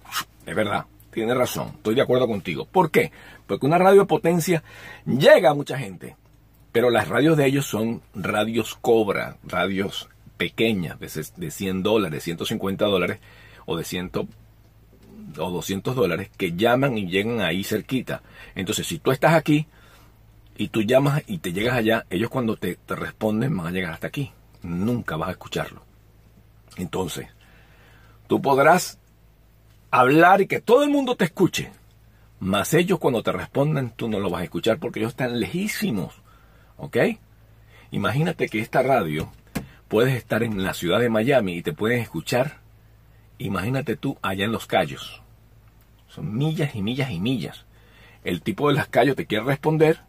Es 0.46 0.56
verdad, 0.56 0.86
tienes 1.12 1.38
razón, 1.38 1.70
estoy 1.76 1.96
de 1.96 2.02
acuerdo 2.02 2.28
contigo. 2.28 2.66
¿Por 2.66 2.92
qué? 2.92 3.12
Porque 3.46 3.66
una 3.66 3.78
radio 3.78 4.02
de 4.02 4.08
potencia 4.08 4.64
llega 5.06 5.52
a 5.52 5.56
mucha 5.56 5.78
gente, 5.78 6.16
pero 6.72 6.90
las 6.90 7.08
radios 7.08 7.38
de 7.38 7.46
ellos 7.46 7.66
son 7.66 8.02
radios 8.14 8.78
cobra, 8.80 9.38
radios 9.44 10.10
pequeñas, 10.38 10.98
de 11.00 11.52
100 11.52 11.84
dólares, 11.84 12.24
150 12.24 12.86
dólares 12.86 13.20
o 13.66 13.76
de 13.76 13.84
100 13.84 14.12
o 15.38 15.52
200 15.52 15.96
dólares 15.96 16.30
que 16.38 16.54
llaman 16.54 16.98
y 16.98 17.08
llegan 17.08 17.42
ahí 17.42 17.64
cerquita. 17.64 18.24
Entonces, 18.56 18.88
si 18.88 19.00
tú 19.00 19.12
estás 19.12 19.34
aquí 19.34 19.68
y 20.60 20.68
tú 20.68 20.82
llamas 20.82 21.24
y 21.26 21.38
te 21.38 21.54
llegas 21.54 21.76
allá, 21.76 22.06
ellos 22.10 22.30
cuando 22.30 22.58
te, 22.58 22.78
responden 22.90 23.56
van 23.56 23.68
a 23.68 23.72
llegar 23.72 23.94
hasta 23.94 24.08
aquí. 24.08 24.34
Nunca 24.62 25.16
vas 25.16 25.30
a 25.30 25.32
escucharlo. 25.32 25.84
Entonces, 26.76 27.30
tú 28.28 28.42
podrás 28.42 29.00
hablar 29.90 30.42
y 30.42 30.48
que 30.48 30.60
todo 30.60 30.84
el 30.84 30.90
mundo 30.90 31.16
te 31.16 31.24
escuche, 31.24 31.72
mas 32.42 32.74
ellos 32.74 33.00
cuando 33.00 33.24
te 33.24 33.32
respondan 33.32 33.92
tú 33.92 34.10
no 34.10 34.20
lo 34.20 34.30
vas 34.30 34.42
a 34.42 34.44
escuchar 34.44 34.80
porque 34.80 35.00
ellos 35.00 35.14
están 35.14 35.40
lejísimos. 35.40 36.22
¿Ok? 36.76 36.98
Imagínate 37.92 38.50
que 38.50 38.60
esta 38.60 38.84
radio 38.84 39.32
puedes 39.88 40.14
estar 40.14 40.44
en 40.44 40.62
la 40.62 40.74
ciudad 40.74 41.00
de 41.00 41.08
Miami 41.08 41.54
y 41.54 41.62
te 41.62 41.72
pueden 41.72 42.02
escuchar. 42.02 42.58
Imagínate 43.38 43.96
tú 43.96 44.18
allá 44.22 44.44
en 44.44 44.52
los 44.52 44.68
Cayos. 44.68 45.22
Son 46.10 46.38
millas 46.38 46.76
y 46.76 46.82
millas 46.82 47.12
y 47.12 47.22
millas. 47.22 47.66
El 48.26 48.42
tipo 48.42 48.68
de 48.68 48.76
las 48.76 48.90
Cayos 48.90 49.16
te 49.16 49.26
quiere 49.26 49.46
responder 49.46 50.09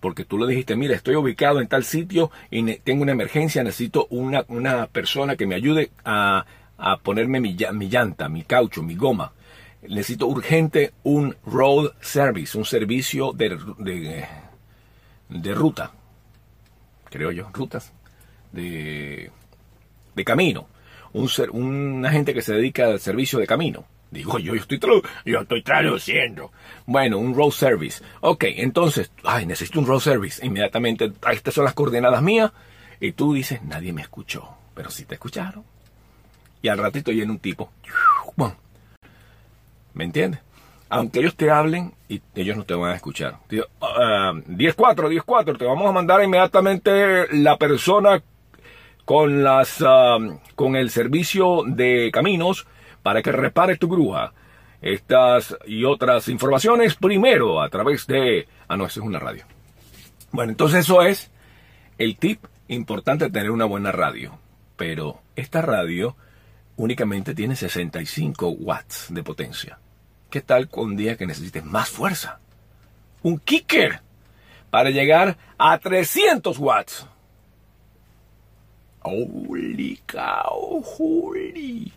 porque 0.00 0.24
tú 0.24 0.38
le 0.38 0.46
dijiste, 0.46 0.76
mira, 0.76 0.94
estoy 0.94 1.16
ubicado 1.16 1.60
en 1.60 1.68
tal 1.68 1.84
sitio 1.84 2.30
y 2.50 2.76
tengo 2.78 3.02
una 3.02 3.12
emergencia, 3.12 3.62
necesito 3.62 4.06
una, 4.10 4.44
una 4.48 4.86
persona 4.86 5.36
que 5.36 5.46
me 5.46 5.54
ayude 5.54 5.90
a, 6.04 6.46
a 6.78 6.96
ponerme 6.98 7.40
mi, 7.40 7.56
mi 7.72 7.88
llanta, 7.88 8.28
mi 8.28 8.42
caucho, 8.42 8.82
mi 8.82 8.96
goma 8.96 9.32
necesito 9.82 10.26
urgente 10.26 10.92
un 11.04 11.36
road 11.44 11.92
service, 12.00 12.56
un 12.56 12.64
servicio 12.64 13.32
de, 13.32 13.58
de, 13.78 14.26
de 15.28 15.54
ruta, 15.54 15.92
creo 17.08 17.30
yo, 17.30 17.48
rutas, 17.52 17.92
de, 18.52 19.30
de 20.14 20.24
camino, 20.24 20.66
un, 21.12 21.28
una 21.52 22.10
gente 22.10 22.34
que 22.34 22.42
se 22.42 22.54
dedica 22.54 22.86
al 22.86 23.00
servicio 23.00 23.38
de 23.38 23.46
camino. 23.46 23.84
Digo, 24.10 24.38
yo, 24.38 24.54
yo, 24.54 24.62
estoy, 24.62 24.80
yo 25.24 25.40
estoy 25.40 25.62
traduciendo. 25.62 26.50
Bueno, 26.86 27.18
un 27.18 27.34
road 27.34 27.52
service. 27.52 28.02
Ok, 28.20 28.44
entonces, 28.48 29.12
ay, 29.22 29.46
necesito 29.46 29.78
un 29.78 29.86
road 29.86 30.00
service. 30.00 30.44
Inmediatamente, 30.44 31.12
estas 31.30 31.54
son 31.54 31.64
las 31.64 31.74
coordenadas 31.74 32.20
mías. 32.20 32.50
Y 33.00 33.12
tú 33.12 33.34
dices, 33.34 33.62
nadie 33.62 33.92
me 33.92 34.02
escuchó. 34.02 34.48
Pero 34.74 34.90
sí 34.90 35.04
te 35.04 35.14
escucharon. 35.14 35.64
Y 36.62 36.68
al 36.68 36.78
ratito 36.78 37.12
viene 37.12 37.30
un 37.30 37.38
tipo. 37.38 37.70
¿Me 39.94 40.04
entiendes? 40.04 40.40
Aunque 40.88 41.20
ellos 41.20 41.36
te 41.36 41.50
hablen 41.50 41.94
y 42.08 42.20
ellos 42.34 42.56
no 42.56 42.64
te 42.64 42.74
van 42.74 42.90
a 42.90 42.96
escuchar. 42.96 43.38
10-4, 43.48 43.66
uh, 43.80 44.48
10-4, 44.56 45.58
te 45.58 45.64
vamos 45.64 45.88
a 45.88 45.92
mandar 45.92 46.22
inmediatamente 46.22 47.32
la 47.36 47.56
persona 47.56 48.22
con 49.04 49.44
las 49.44 49.80
uh, 49.80 50.38
con 50.56 50.76
el 50.76 50.90
servicio 50.90 51.62
de 51.66 52.10
caminos 52.12 52.66
para 53.02 53.22
que 53.22 53.32
repare 53.32 53.76
tu 53.76 53.88
grúa. 53.88 54.32
Estas 54.80 55.56
y 55.66 55.84
otras 55.84 56.28
informaciones 56.28 56.94
primero 56.94 57.60
a 57.60 57.68
través 57.68 58.06
de... 58.06 58.48
Ah, 58.68 58.76
no, 58.76 58.86
eso 58.86 59.00
es 59.00 59.06
una 59.06 59.18
radio. 59.18 59.44
Bueno, 60.32 60.52
entonces 60.52 60.80
eso 60.80 61.02
es 61.02 61.30
el 61.98 62.16
tip 62.16 62.44
importante 62.68 63.26
de 63.26 63.30
tener 63.30 63.50
una 63.50 63.66
buena 63.66 63.92
radio. 63.92 64.38
Pero 64.76 65.20
esta 65.36 65.60
radio 65.60 66.16
únicamente 66.76 67.34
tiene 67.34 67.56
65 67.56 68.48
watts 68.48 69.08
de 69.10 69.22
potencia. 69.22 69.78
¿Qué 70.30 70.40
tal 70.40 70.68
con 70.68 70.96
día 70.96 71.16
que 71.16 71.26
necesites 71.26 71.64
más 71.64 71.88
fuerza? 71.88 72.38
Un 73.22 73.38
kicker 73.38 74.00
para 74.70 74.90
llegar 74.90 75.36
a 75.58 75.76
300 75.76 76.58
watts. 76.58 77.06
Holy 79.02 80.00
cow, 80.06 80.82
holy. 80.98 81.92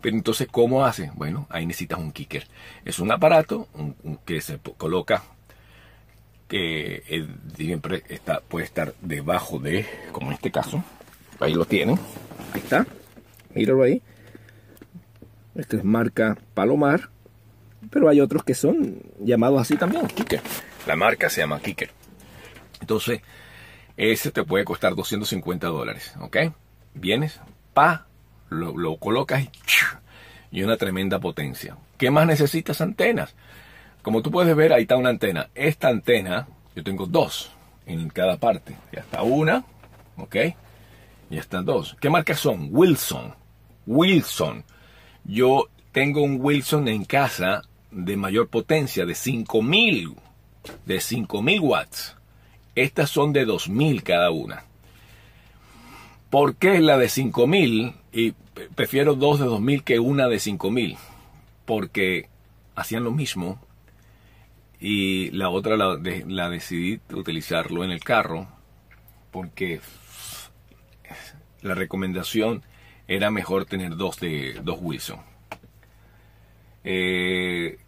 Pero 0.00 0.16
entonces, 0.16 0.48
¿cómo 0.50 0.84
hace? 0.84 1.10
Bueno, 1.14 1.46
ahí 1.50 1.66
necesitas 1.66 1.98
un 1.98 2.12
kicker. 2.12 2.46
Es 2.84 2.98
un 2.98 3.10
aparato 3.10 3.68
que 4.24 4.40
se 4.40 4.58
coloca, 4.76 5.22
que 6.48 7.02
eh, 7.08 7.28
siempre 7.56 8.04
está, 8.08 8.40
puede 8.40 8.66
estar 8.66 8.94
debajo 9.00 9.58
de, 9.58 9.86
como 10.12 10.28
en 10.28 10.34
este 10.34 10.50
caso. 10.50 10.84
Ahí 11.40 11.54
lo 11.54 11.64
tienen. 11.64 11.98
Ahí 12.52 12.60
está. 12.60 12.86
Míralo 13.54 13.82
ahí. 13.82 14.02
Este 15.54 15.78
es 15.78 15.84
marca 15.84 16.36
Palomar. 16.54 17.10
Pero 17.90 18.08
hay 18.08 18.20
otros 18.20 18.44
que 18.44 18.54
son 18.54 19.00
llamados 19.20 19.60
así 19.60 19.76
también, 19.76 20.06
kicker. 20.08 20.40
La 20.86 20.96
marca 20.96 21.30
se 21.30 21.40
llama 21.40 21.60
kicker. 21.60 21.90
Entonces, 22.80 23.20
ese 23.96 24.30
te 24.30 24.44
puede 24.44 24.64
costar 24.64 24.94
250 24.94 25.66
dólares, 25.68 26.14
¿ok? 26.20 26.36
Vienes, 26.94 27.40
pa, 27.72 28.06
lo, 28.48 28.76
lo 28.76 28.96
colocas 28.96 29.44
y, 29.44 29.50
y 30.50 30.62
una 30.62 30.76
tremenda 30.76 31.18
potencia. 31.18 31.76
¿Qué 31.98 32.10
más 32.10 32.26
necesitas? 32.26 32.80
Antenas. 32.80 33.34
Como 34.02 34.22
tú 34.22 34.30
puedes 34.30 34.54
ver, 34.54 34.72
ahí 34.72 34.82
está 34.82 34.96
una 34.96 35.10
antena. 35.10 35.48
Esta 35.54 35.88
antena, 35.88 36.46
yo 36.74 36.84
tengo 36.84 37.06
dos 37.06 37.52
en 37.86 38.08
cada 38.08 38.36
parte. 38.36 38.76
Ya 38.92 39.00
está 39.00 39.22
una, 39.22 39.64
¿ok? 40.16 40.36
Ya 41.30 41.40
están 41.40 41.64
dos. 41.64 41.96
¿Qué 42.00 42.10
marcas 42.10 42.38
son? 42.38 42.68
Wilson. 42.70 43.34
Wilson. 43.86 44.64
Yo 45.24 45.68
tengo 45.92 46.22
un 46.22 46.38
Wilson 46.40 46.88
en 46.88 47.04
casa 47.04 47.62
de 47.90 48.16
mayor 48.16 48.48
potencia, 48.48 49.06
de 49.06 49.14
5000, 49.14 50.14
de 50.84 51.00
5000 51.00 51.60
watts. 51.60 52.16
Estas 52.74 53.10
son 53.10 53.32
de 53.32 53.44
2000 53.44 54.02
cada 54.02 54.30
una. 54.30 54.65
¿Por 56.36 56.56
qué 56.56 56.80
la 56.80 56.98
de 56.98 57.08
5000 57.08 57.94
y 58.12 58.32
pre- 58.32 58.68
prefiero 58.74 59.14
dos 59.14 59.40
de 59.40 59.46
2000 59.46 59.82
que 59.84 59.98
una 60.00 60.28
de 60.28 60.38
5000? 60.38 60.98
Porque 61.64 62.28
hacían 62.74 63.04
lo 63.04 63.10
mismo 63.10 63.58
y 64.78 65.30
la 65.30 65.48
otra 65.48 65.78
la 65.78 66.50
decidí 66.50 67.00
utilizarlo 67.10 67.84
en 67.84 67.90
el 67.90 68.04
carro 68.04 68.48
porque 69.30 69.80
la 71.62 71.74
recomendación 71.74 72.62
era 73.08 73.30
mejor 73.30 73.64
tener 73.64 73.96
dos 73.96 74.20
de 74.20 74.60
dos 74.62 74.76
Wilson. 74.82 75.20
Eh, 76.84 77.78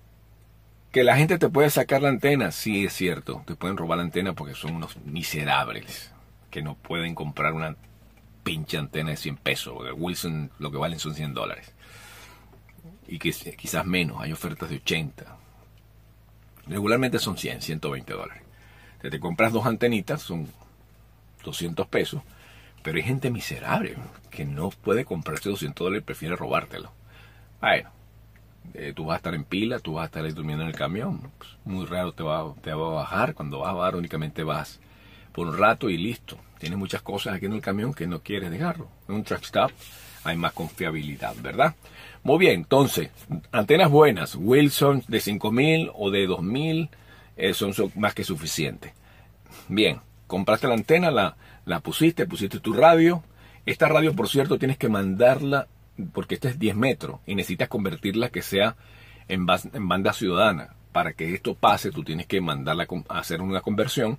que 0.90 1.04
la 1.04 1.18
gente 1.18 1.36
te 1.36 1.50
puede 1.50 1.68
sacar 1.68 2.00
la 2.00 2.08
antena, 2.08 2.50
sí 2.50 2.86
es 2.86 2.94
cierto. 2.94 3.42
Te 3.46 3.56
pueden 3.56 3.76
robar 3.76 3.98
la 3.98 4.04
antena 4.04 4.32
porque 4.32 4.54
son 4.54 4.74
unos 4.74 4.96
miserables 5.04 6.14
que 6.50 6.62
no 6.62 6.76
pueden 6.76 7.14
comprar 7.14 7.52
una 7.52 7.76
pinche 8.48 8.78
antena 8.78 9.10
de 9.10 9.18
100 9.18 9.36
pesos. 9.36 9.74
Porque 9.74 9.92
Wilson 9.92 10.50
lo 10.58 10.70
que 10.70 10.78
valen 10.78 10.98
son 10.98 11.14
100 11.14 11.34
dólares. 11.34 11.70
Y 13.06 13.18
que 13.18 13.30
quizás 13.30 13.84
menos, 13.84 14.22
hay 14.22 14.32
ofertas 14.32 14.70
de 14.70 14.76
80. 14.76 15.36
Regularmente 16.66 17.18
son 17.18 17.36
100, 17.36 17.60
120 17.60 18.10
dólares. 18.14 18.42
Te, 19.02 19.10
te 19.10 19.20
compras 19.20 19.52
dos 19.52 19.66
antenitas, 19.66 20.22
son 20.22 20.48
200 21.44 21.86
pesos. 21.88 22.22
Pero 22.82 22.96
hay 22.96 23.02
gente 23.02 23.30
miserable 23.30 23.96
que 24.30 24.46
no 24.46 24.70
puede 24.70 25.04
comprarse 25.04 25.50
200 25.50 25.84
dólares 25.84 26.02
y 26.02 26.06
prefiere 26.06 26.34
robártelo. 26.34 26.90
Bueno, 27.60 27.90
eh, 28.72 28.94
tú 28.96 29.04
vas 29.04 29.14
a 29.14 29.16
estar 29.18 29.34
en 29.34 29.44
pila, 29.44 29.78
tú 29.78 29.94
vas 29.94 30.04
a 30.04 30.06
estar 30.06 30.24
ahí 30.24 30.32
durmiendo 30.32 30.64
en 30.64 30.70
el 30.70 30.76
camión. 30.76 31.30
Pues, 31.36 31.50
muy 31.66 31.84
raro 31.84 32.12
te 32.12 32.22
va, 32.22 32.54
te 32.62 32.72
va 32.72 32.86
a 32.86 32.94
bajar. 32.94 33.34
Cuando 33.34 33.58
vas 33.58 33.70
a 33.70 33.74
bajar 33.74 33.96
únicamente 33.96 34.42
vas 34.42 34.80
por 35.32 35.46
un 35.46 35.58
rato 35.58 35.90
y 35.90 35.96
listo. 35.96 36.38
Tienes 36.58 36.78
muchas 36.78 37.02
cosas 37.02 37.34
aquí 37.34 37.46
en 37.46 37.52
el 37.52 37.60
camión 37.60 37.94
que 37.94 38.06
no 38.06 38.20
quieres 38.20 38.50
dejarlo. 38.50 38.88
En 39.08 39.16
un 39.16 39.24
truck 39.24 39.42
stop 39.44 39.70
hay 40.24 40.36
más 40.36 40.52
confiabilidad, 40.52 41.34
¿verdad? 41.40 41.74
Muy 42.22 42.38
bien, 42.38 42.54
entonces, 42.54 43.10
antenas 43.52 43.90
buenas, 43.90 44.34
Wilson 44.34 45.04
de 45.08 45.20
5000 45.20 45.90
o 45.94 46.10
de 46.10 46.26
2000 46.26 46.90
eh, 47.36 47.54
son, 47.54 47.72
más 47.94 48.14
que 48.14 48.24
suficientes. 48.24 48.92
Bien, 49.68 50.00
compraste 50.26 50.66
la 50.66 50.74
antena, 50.74 51.10
la, 51.10 51.36
la 51.64 51.80
pusiste, 51.80 52.26
pusiste 52.26 52.60
tu 52.60 52.72
radio. 52.72 53.22
Esta 53.64 53.88
radio, 53.88 54.14
por 54.14 54.28
cierto, 54.28 54.58
tienes 54.58 54.76
que 54.76 54.88
mandarla, 54.88 55.68
porque 56.12 56.34
esta 56.34 56.48
es 56.48 56.58
10 56.58 56.76
metros, 56.76 57.20
y 57.26 57.34
necesitas 57.34 57.68
convertirla 57.68 58.30
que 58.30 58.42
sea 58.42 58.76
en, 59.28 59.46
banda 59.46 60.12
ciudadana. 60.12 60.74
Para 60.92 61.12
que 61.12 61.34
esto 61.34 61.54
pase, 61.54 61.92
tú 61.92 62.02
tienes 62.02 62.26
que 62.26 62.40
mandarla 62.40 62.86
a 63.08 63.18
hacer 63.18 63.40
una 63.40 63.60
conversión. 63.60 64.18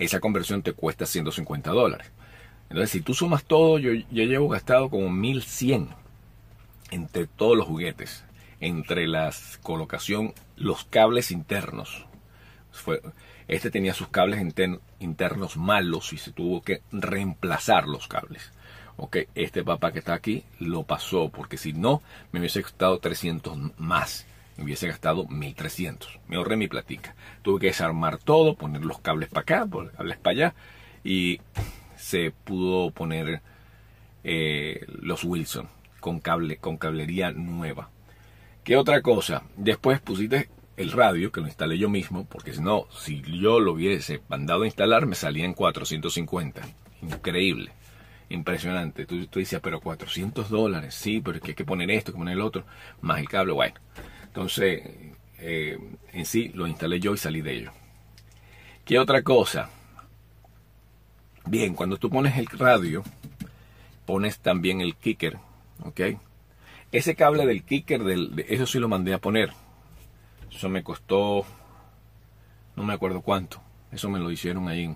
Esa 0.00 0.18
conversión 0.18 0.62
te 0.62 0.72
cuesta 0.72 1.06
150 1.06 1.70
dólares. 1.70 2.10
Entonces, 2.70 2.90
si 2.90 3.00
tú 3.02 3.14
sumas 3.14 3.44
todo, 3.44 3.78
yo, 3.78 3.92
yo 3.92 4.24
llevo 4.24 4.48
gastado 4.48 4.90
como 4.90 5.10
1100 5.10 5.90
entre 6.90 7.26
todos 7.26 7.56
los 7.56 7.66
juguetes, 7.66 8.24
entre 8.60 9.06
la 9.06 9.32
colocación, 9.62 10.34
los 10.56 10.84
cables 10.84 11.30
internos. 11.30 12.06
Fue, 12.72 13.00
este 13.48 13.70
tenía 13.70 13.94
sus 13.94 14.08
cables 14.08 14.40
inter- 14.40 14.80
internos 15.00 15.56
malos 15.56 16.12
y 16.12 16.18
se 16.18 16.32
tuvo 16.32 16.62
que 16.62 16.82
reemplazar 16.92 17.86
los 17.86 18.08
cables. 18.08 18.52
Ok, 18.96 19.18
este 19.34 19.64
papá 19.64 19.92
que 19.92 20.00
está 20.00 20.14
aquí 20.14 20.44
lo 20.58 20.82
pasó 20.84 21.30
porque 21.30 21.56
si 21.56 21.72
no 21.72 22.02
me 22.32 22.40
hubiese 22.40 22.62
gastado 22.62 22.98
300 22.98 23.56
más. 23.78 24.26
Hubiese 24.60 24.88
gastado 24.88 25.26
1300. 25.26 26.20
Me 26.28 26.36
ahorré 26.36 26.56
mi 26.56 26.68
platica. 26.68 27.14
Tuve 27.42 27.60
que 27.60 27.66
desarmar 27.68 28.18
todo, 28.18 28.54
poner 28.54 28.84
los 28.84 29.00
cables 29.00 29.28
para 29.28 29.42
acá, 29.42 29.68
los 29.70 29.92
cables 29.92 30.18
para 30.18 30.32
allá 30.32 30.54
y 31.04 31.40
se 31.96 32.30
pudo 32.30 32.90
poner 32.90 33.42
eh, 34.24 34.84
los 34.88 35.24
Wilson 35.24 35.68
con 36.00 36.20
cable 36.20 36.56
con 36.56 36.76
cablería 36.76 37.30
nueva. 37.30 37.90
¿Qué 38.64 38.76
otra 38.76 39.02
cosa? 39.02 39.42
Después 39.56 40.00
pusiste 40.00 40.48
el 40.76 40.92
radio, 40.92 41.30
que 41.30 41.40
lo 41.40 41.46
instalé 41.46 41.76
yo 41.78 41.90
mismo, 41.90 42.26
porque 42.26 42.54
si 42.54 42.60
no, 42.60 42.86
si 42.90 43.22
yo 43.22 43.60
lo 43.60 43.72
hubiese 43.72 44.22
mandado 44.28 44.62
a 44.62 44.66
instalar, 44.66 45.06
me 45.06 45.14
salía 45.14 45.44
en 45.44 45.52
450. 45.52 46.62
Increíble, 47.02 47.72
impresionante. 48.30 49.04
Tú, 49.04 49.26
tú 49.26 49.40
decías, 49.40 49.60
pero 49.62 49.80
400 49.80 50.48
dólares, 50.48 50.94
sí, 50.94 51.20
pero 51.20 51.36
es 51.36 51.42
que 51.42 51.50
hay 51.50 51.54
que 51.54 51.64
poner 51.64 51.90
esto, 51.90 52.10
hay 52.10 52.14
que 52.14 52.18
poner 52.18 52.34
el 52.34 52.42
otro, 52.42 52.64
más 53.02 53.20
el 53.20 53.28
cable, 53.28 53.52
bueno. 53.52 53.74
Entonces, 54.30 54.82
eh, 55.38 55.78
en 56.12 56.24
sí, 56.24 56.50
lo 56.54 56.66
instalé 56.66 57.00
yo 57.00 57.14
y 57.14 57.18
salí 57.18 57.40
de 57.40 57.52
ello. 57.54 57.72
¿Qué 58.84 58.98
otra 58.98 59.22
cosa? 59.22 59.68
Bien, 61.46 61.74
cuando 61.74 61.96
tú 61.96 62.10
pones 62.10 62.36
el 62.38 62.46
radio, 62.46 63.02
pones 64.06 64.38
también 64.38 64.80
el 64.80 64.94
kicker, 64.96 65.38
¿ok? 65.84 66.00
Ese 66.92 67.14
cable 67.14 67.46
del 67.46 67.64
kicker, 67.64 68.02
de- 68.04 68.46
eso 68.48 68.66
sí 68.66 68.78
lo 68.78 68.88
mandé 68.88 69.14
a 69.14 69.18
poner. 69.18 69.52
Eso 70.52 70.68
me 70.68 70.82
costó, 70.82 71.44
no 72.76 72.82
me 72.84 72.92
acuerdo 72.92 73.20
cuánto. 73.22 73.60
Eso 73.92 74.08
me 74.08 74.18
lo 74.18 74.30
hicieron 74.30 74.68
ahí. 74.68 74.94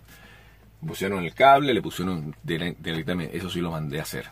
pusieron 0.87 1.25
el 1.25 1.33
cable, 1.33 1.73
le 1.73 1.81
pusieron 1.81 2.37
dire- 2.45 2.77
directamente, 2.79 3.35
eso 3.37 3.49
sí 3.49 3.61
lo 3.63 3.71
mandé 3.71 4.01
a 4.01 4.03
hacer. 4.03 4.27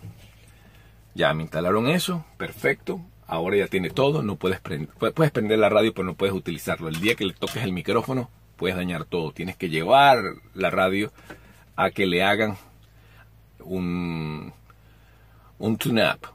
Ya 1.15 1.33
me 1.33 1.43
instalaron 1.45 1.89
eso, 1.89 2.27
perfecto. 2.37 3.01
Ahora 3.33 3.57
ya 3.57 3.67
tiene 3.67 3.89
todo, 3.89 4.23
no 4.23 4.37
puedes 4.37 4.61
prender, 4.61 4.91
puedes 5.15 5.33
prender 5.33 5.59
la 5.59 5.71
radio, 5.71 5.95
pero 5.95 6.05
no 6.05 6.13
puedes 6.13 6.35
utilizarlo. 6.35 6.89
El 6.89 7.01
día 7.01 7.15
que 7.15 7.25
le 7.25 7.33
toques 7.33 7.65
el 7.65 7.73
micrófono, 7.73 8.29
puedes 8.59 8.77
dañar 8.77 9.07
todo. 9.07 9.33
Tienes 9.33 9.57
que 9.57 9.71
llevar 9.71 10.23
la 10.53 10.69
radio 10.69 11.11
a 11.75 11.91
que 11.91 12.05
le 12.05 12.23
hagan 12.23 12.59
un, 13.61 14.53
un 15.59 15.79
tune-up. 15.79 16.27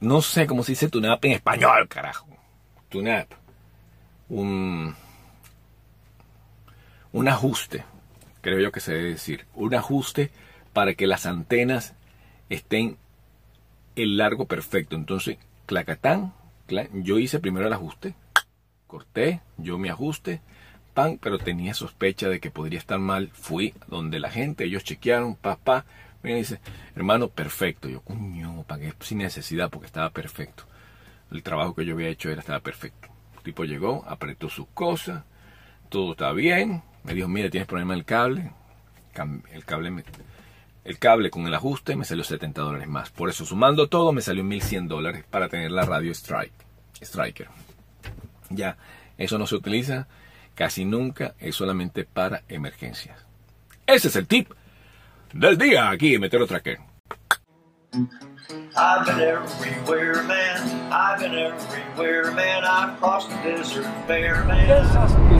No 0.00 0.22
sé 0.22 0.46
cómo 0.46 0.62
se 0.62 0.72
dice 0.72 0.88
tune-up 0.88 1.18
en 1.20 1.32
español, 1.32 1.86
carajo. 1.88 2.26
Tune-up. 2.88 3.28
Un, 4.30 4.94
un 7.12 7.28
ajuste, 7.28 7.84
creo 8.40 8.60
yo 8.60 8.72
que 8.72 8.80
se 8.80 8.94
debe 8.94 9.10
decir. 9.10 9.44
Un 9.54 9.74
ajuste 9.74 10.30
para 10.72 10.94
que 10.94 11.06
las 11.06 11.26
antenas 11.26 11.94
estén 12.48 12.96
el 13.94 14.16
largo 14.16 14.46
perfecto. 14.46 14.96
Entonces, 14.96 15.36
clacatán, 15.66 16.32
cla- 16.68 16.88
yo 16.92 17.18
hice 17.18 17.38
primero 17.40 17.66
el 17.66 17.72
ajuste, 17.72 18.14
corté, 18.86 19.40
yo 19.58 19.78
mi 19.78 19.88
ajuste, 19.88 20.40
pan, 20.94 21.18
pero 21.20 21.38
tenía 21.38 21.74
sospecha 21.74 22.28
de 22.28 22.40
que 22.40 22.50
podría 22.50 22.78
estar 22.78 22.98
mal. 22.98 23.30
Fui 23.32 23.74
donde 23.88 24.18
la 24.20 24.30
gente, 24.30 24.64
ellos 24.64 24.84
chequearon, 24.84 25.34
papá, 25.36 25.84
me 26.22 26.34
dice, 26.34 26.60
hermano, 26.94 27.28
perfecto. 27.28 27.88
Yo, 27.88 28.00
coño, 28.00 28.64
pagué 28.66 28.94
sin 29.00 29.18
necesidad 29.18 29.70
porque 29.70 29.86
estaba 29.86 30.10
perfecto. 30.10 30.64
El 31.30 31.42
trabajo 31.42 31.74
que 31.74 31.84
yo 31.84 31.94
había 31.94 32.08
hecho 32.08 32.30
era 32.30 32.40
estaba 32.40 32.60
perfecto. 32.60 33.08
El 33.36 33.42
tipo 33.42 33.64
llegó, 33.64 34.04
apretó 34.08 34.48
sus 34.48 34.66
cosas, 34.68 35.24
todo 35.88 36.12
está 36.12 36.32
bien. 36.32 36.82
Me 37.04 37.14
dijo, 37.14 37.28
mira, 37.28 37.50
tienes 37.50 37.68
problema 37.68 37.94
el 37.94 38.04
cable. 38.04 38.50
El 39.52 39.64
cable, 39.64 39.90
me- 39.90 40.04
el 40.86 40.98
cable 40.98 41.30
con 41.30 41.46
el 41.46 41.54
ajuste 41.54 41.96
me 41.96 42.04
salió 42.04 42.22
70 42.22 42.60
dólares 42.62 42.88
más. 42.88 43.10
Por 43.10 43.28
eso, 43.28 43.44
sumando 43.44 43.88
todo, 43.88 44.12
me 44.12 44.22
salió 44.22 44.44
1100 44.44 44.86
dólares 44.86 45.24
para 45.28 45.48
tener 45.48 45.72
la 45.72 45.84
radio 45.84 46.12
Strike, 46.12 46.52
Striker. 47.00 47.48
Ya, 48.50 48.76
eso 49.18 49.36
no 49.36 49.48
se 49.48 49.56
utiliza 49.56 50.06
casi 50.54 50.84
nunca, 50.84 51.34
es 51.40 51.56
solamente 51.56 52.04
para 52.04 52.44
emergencias. 52.48 53.18
Ese 53.84 54.08
es 54.08 54.16
el 54.16 54.28
tip 54.28 54.52
del 55.32 55.58
día 55.58 55.90
aquí 55.90 56.14
en 56.14 56.20
Metero 56.20 56.46
Tracker. 56.46 56.78
I've 58.76 59.06
been 59.06 59.20
everywhere, 59.20 60.22
man. 60.22 60.92
I've 60.92 61.18
been 61.18 61.34
everywhere, 61.34 62.30
man. 62.30 62.64
I've 62.64 62.98
crossed 63.00 63.28
the 63.30 63.36
desert 63.42 63.86
bare, 64.06 64.44
man. 64.44 65.35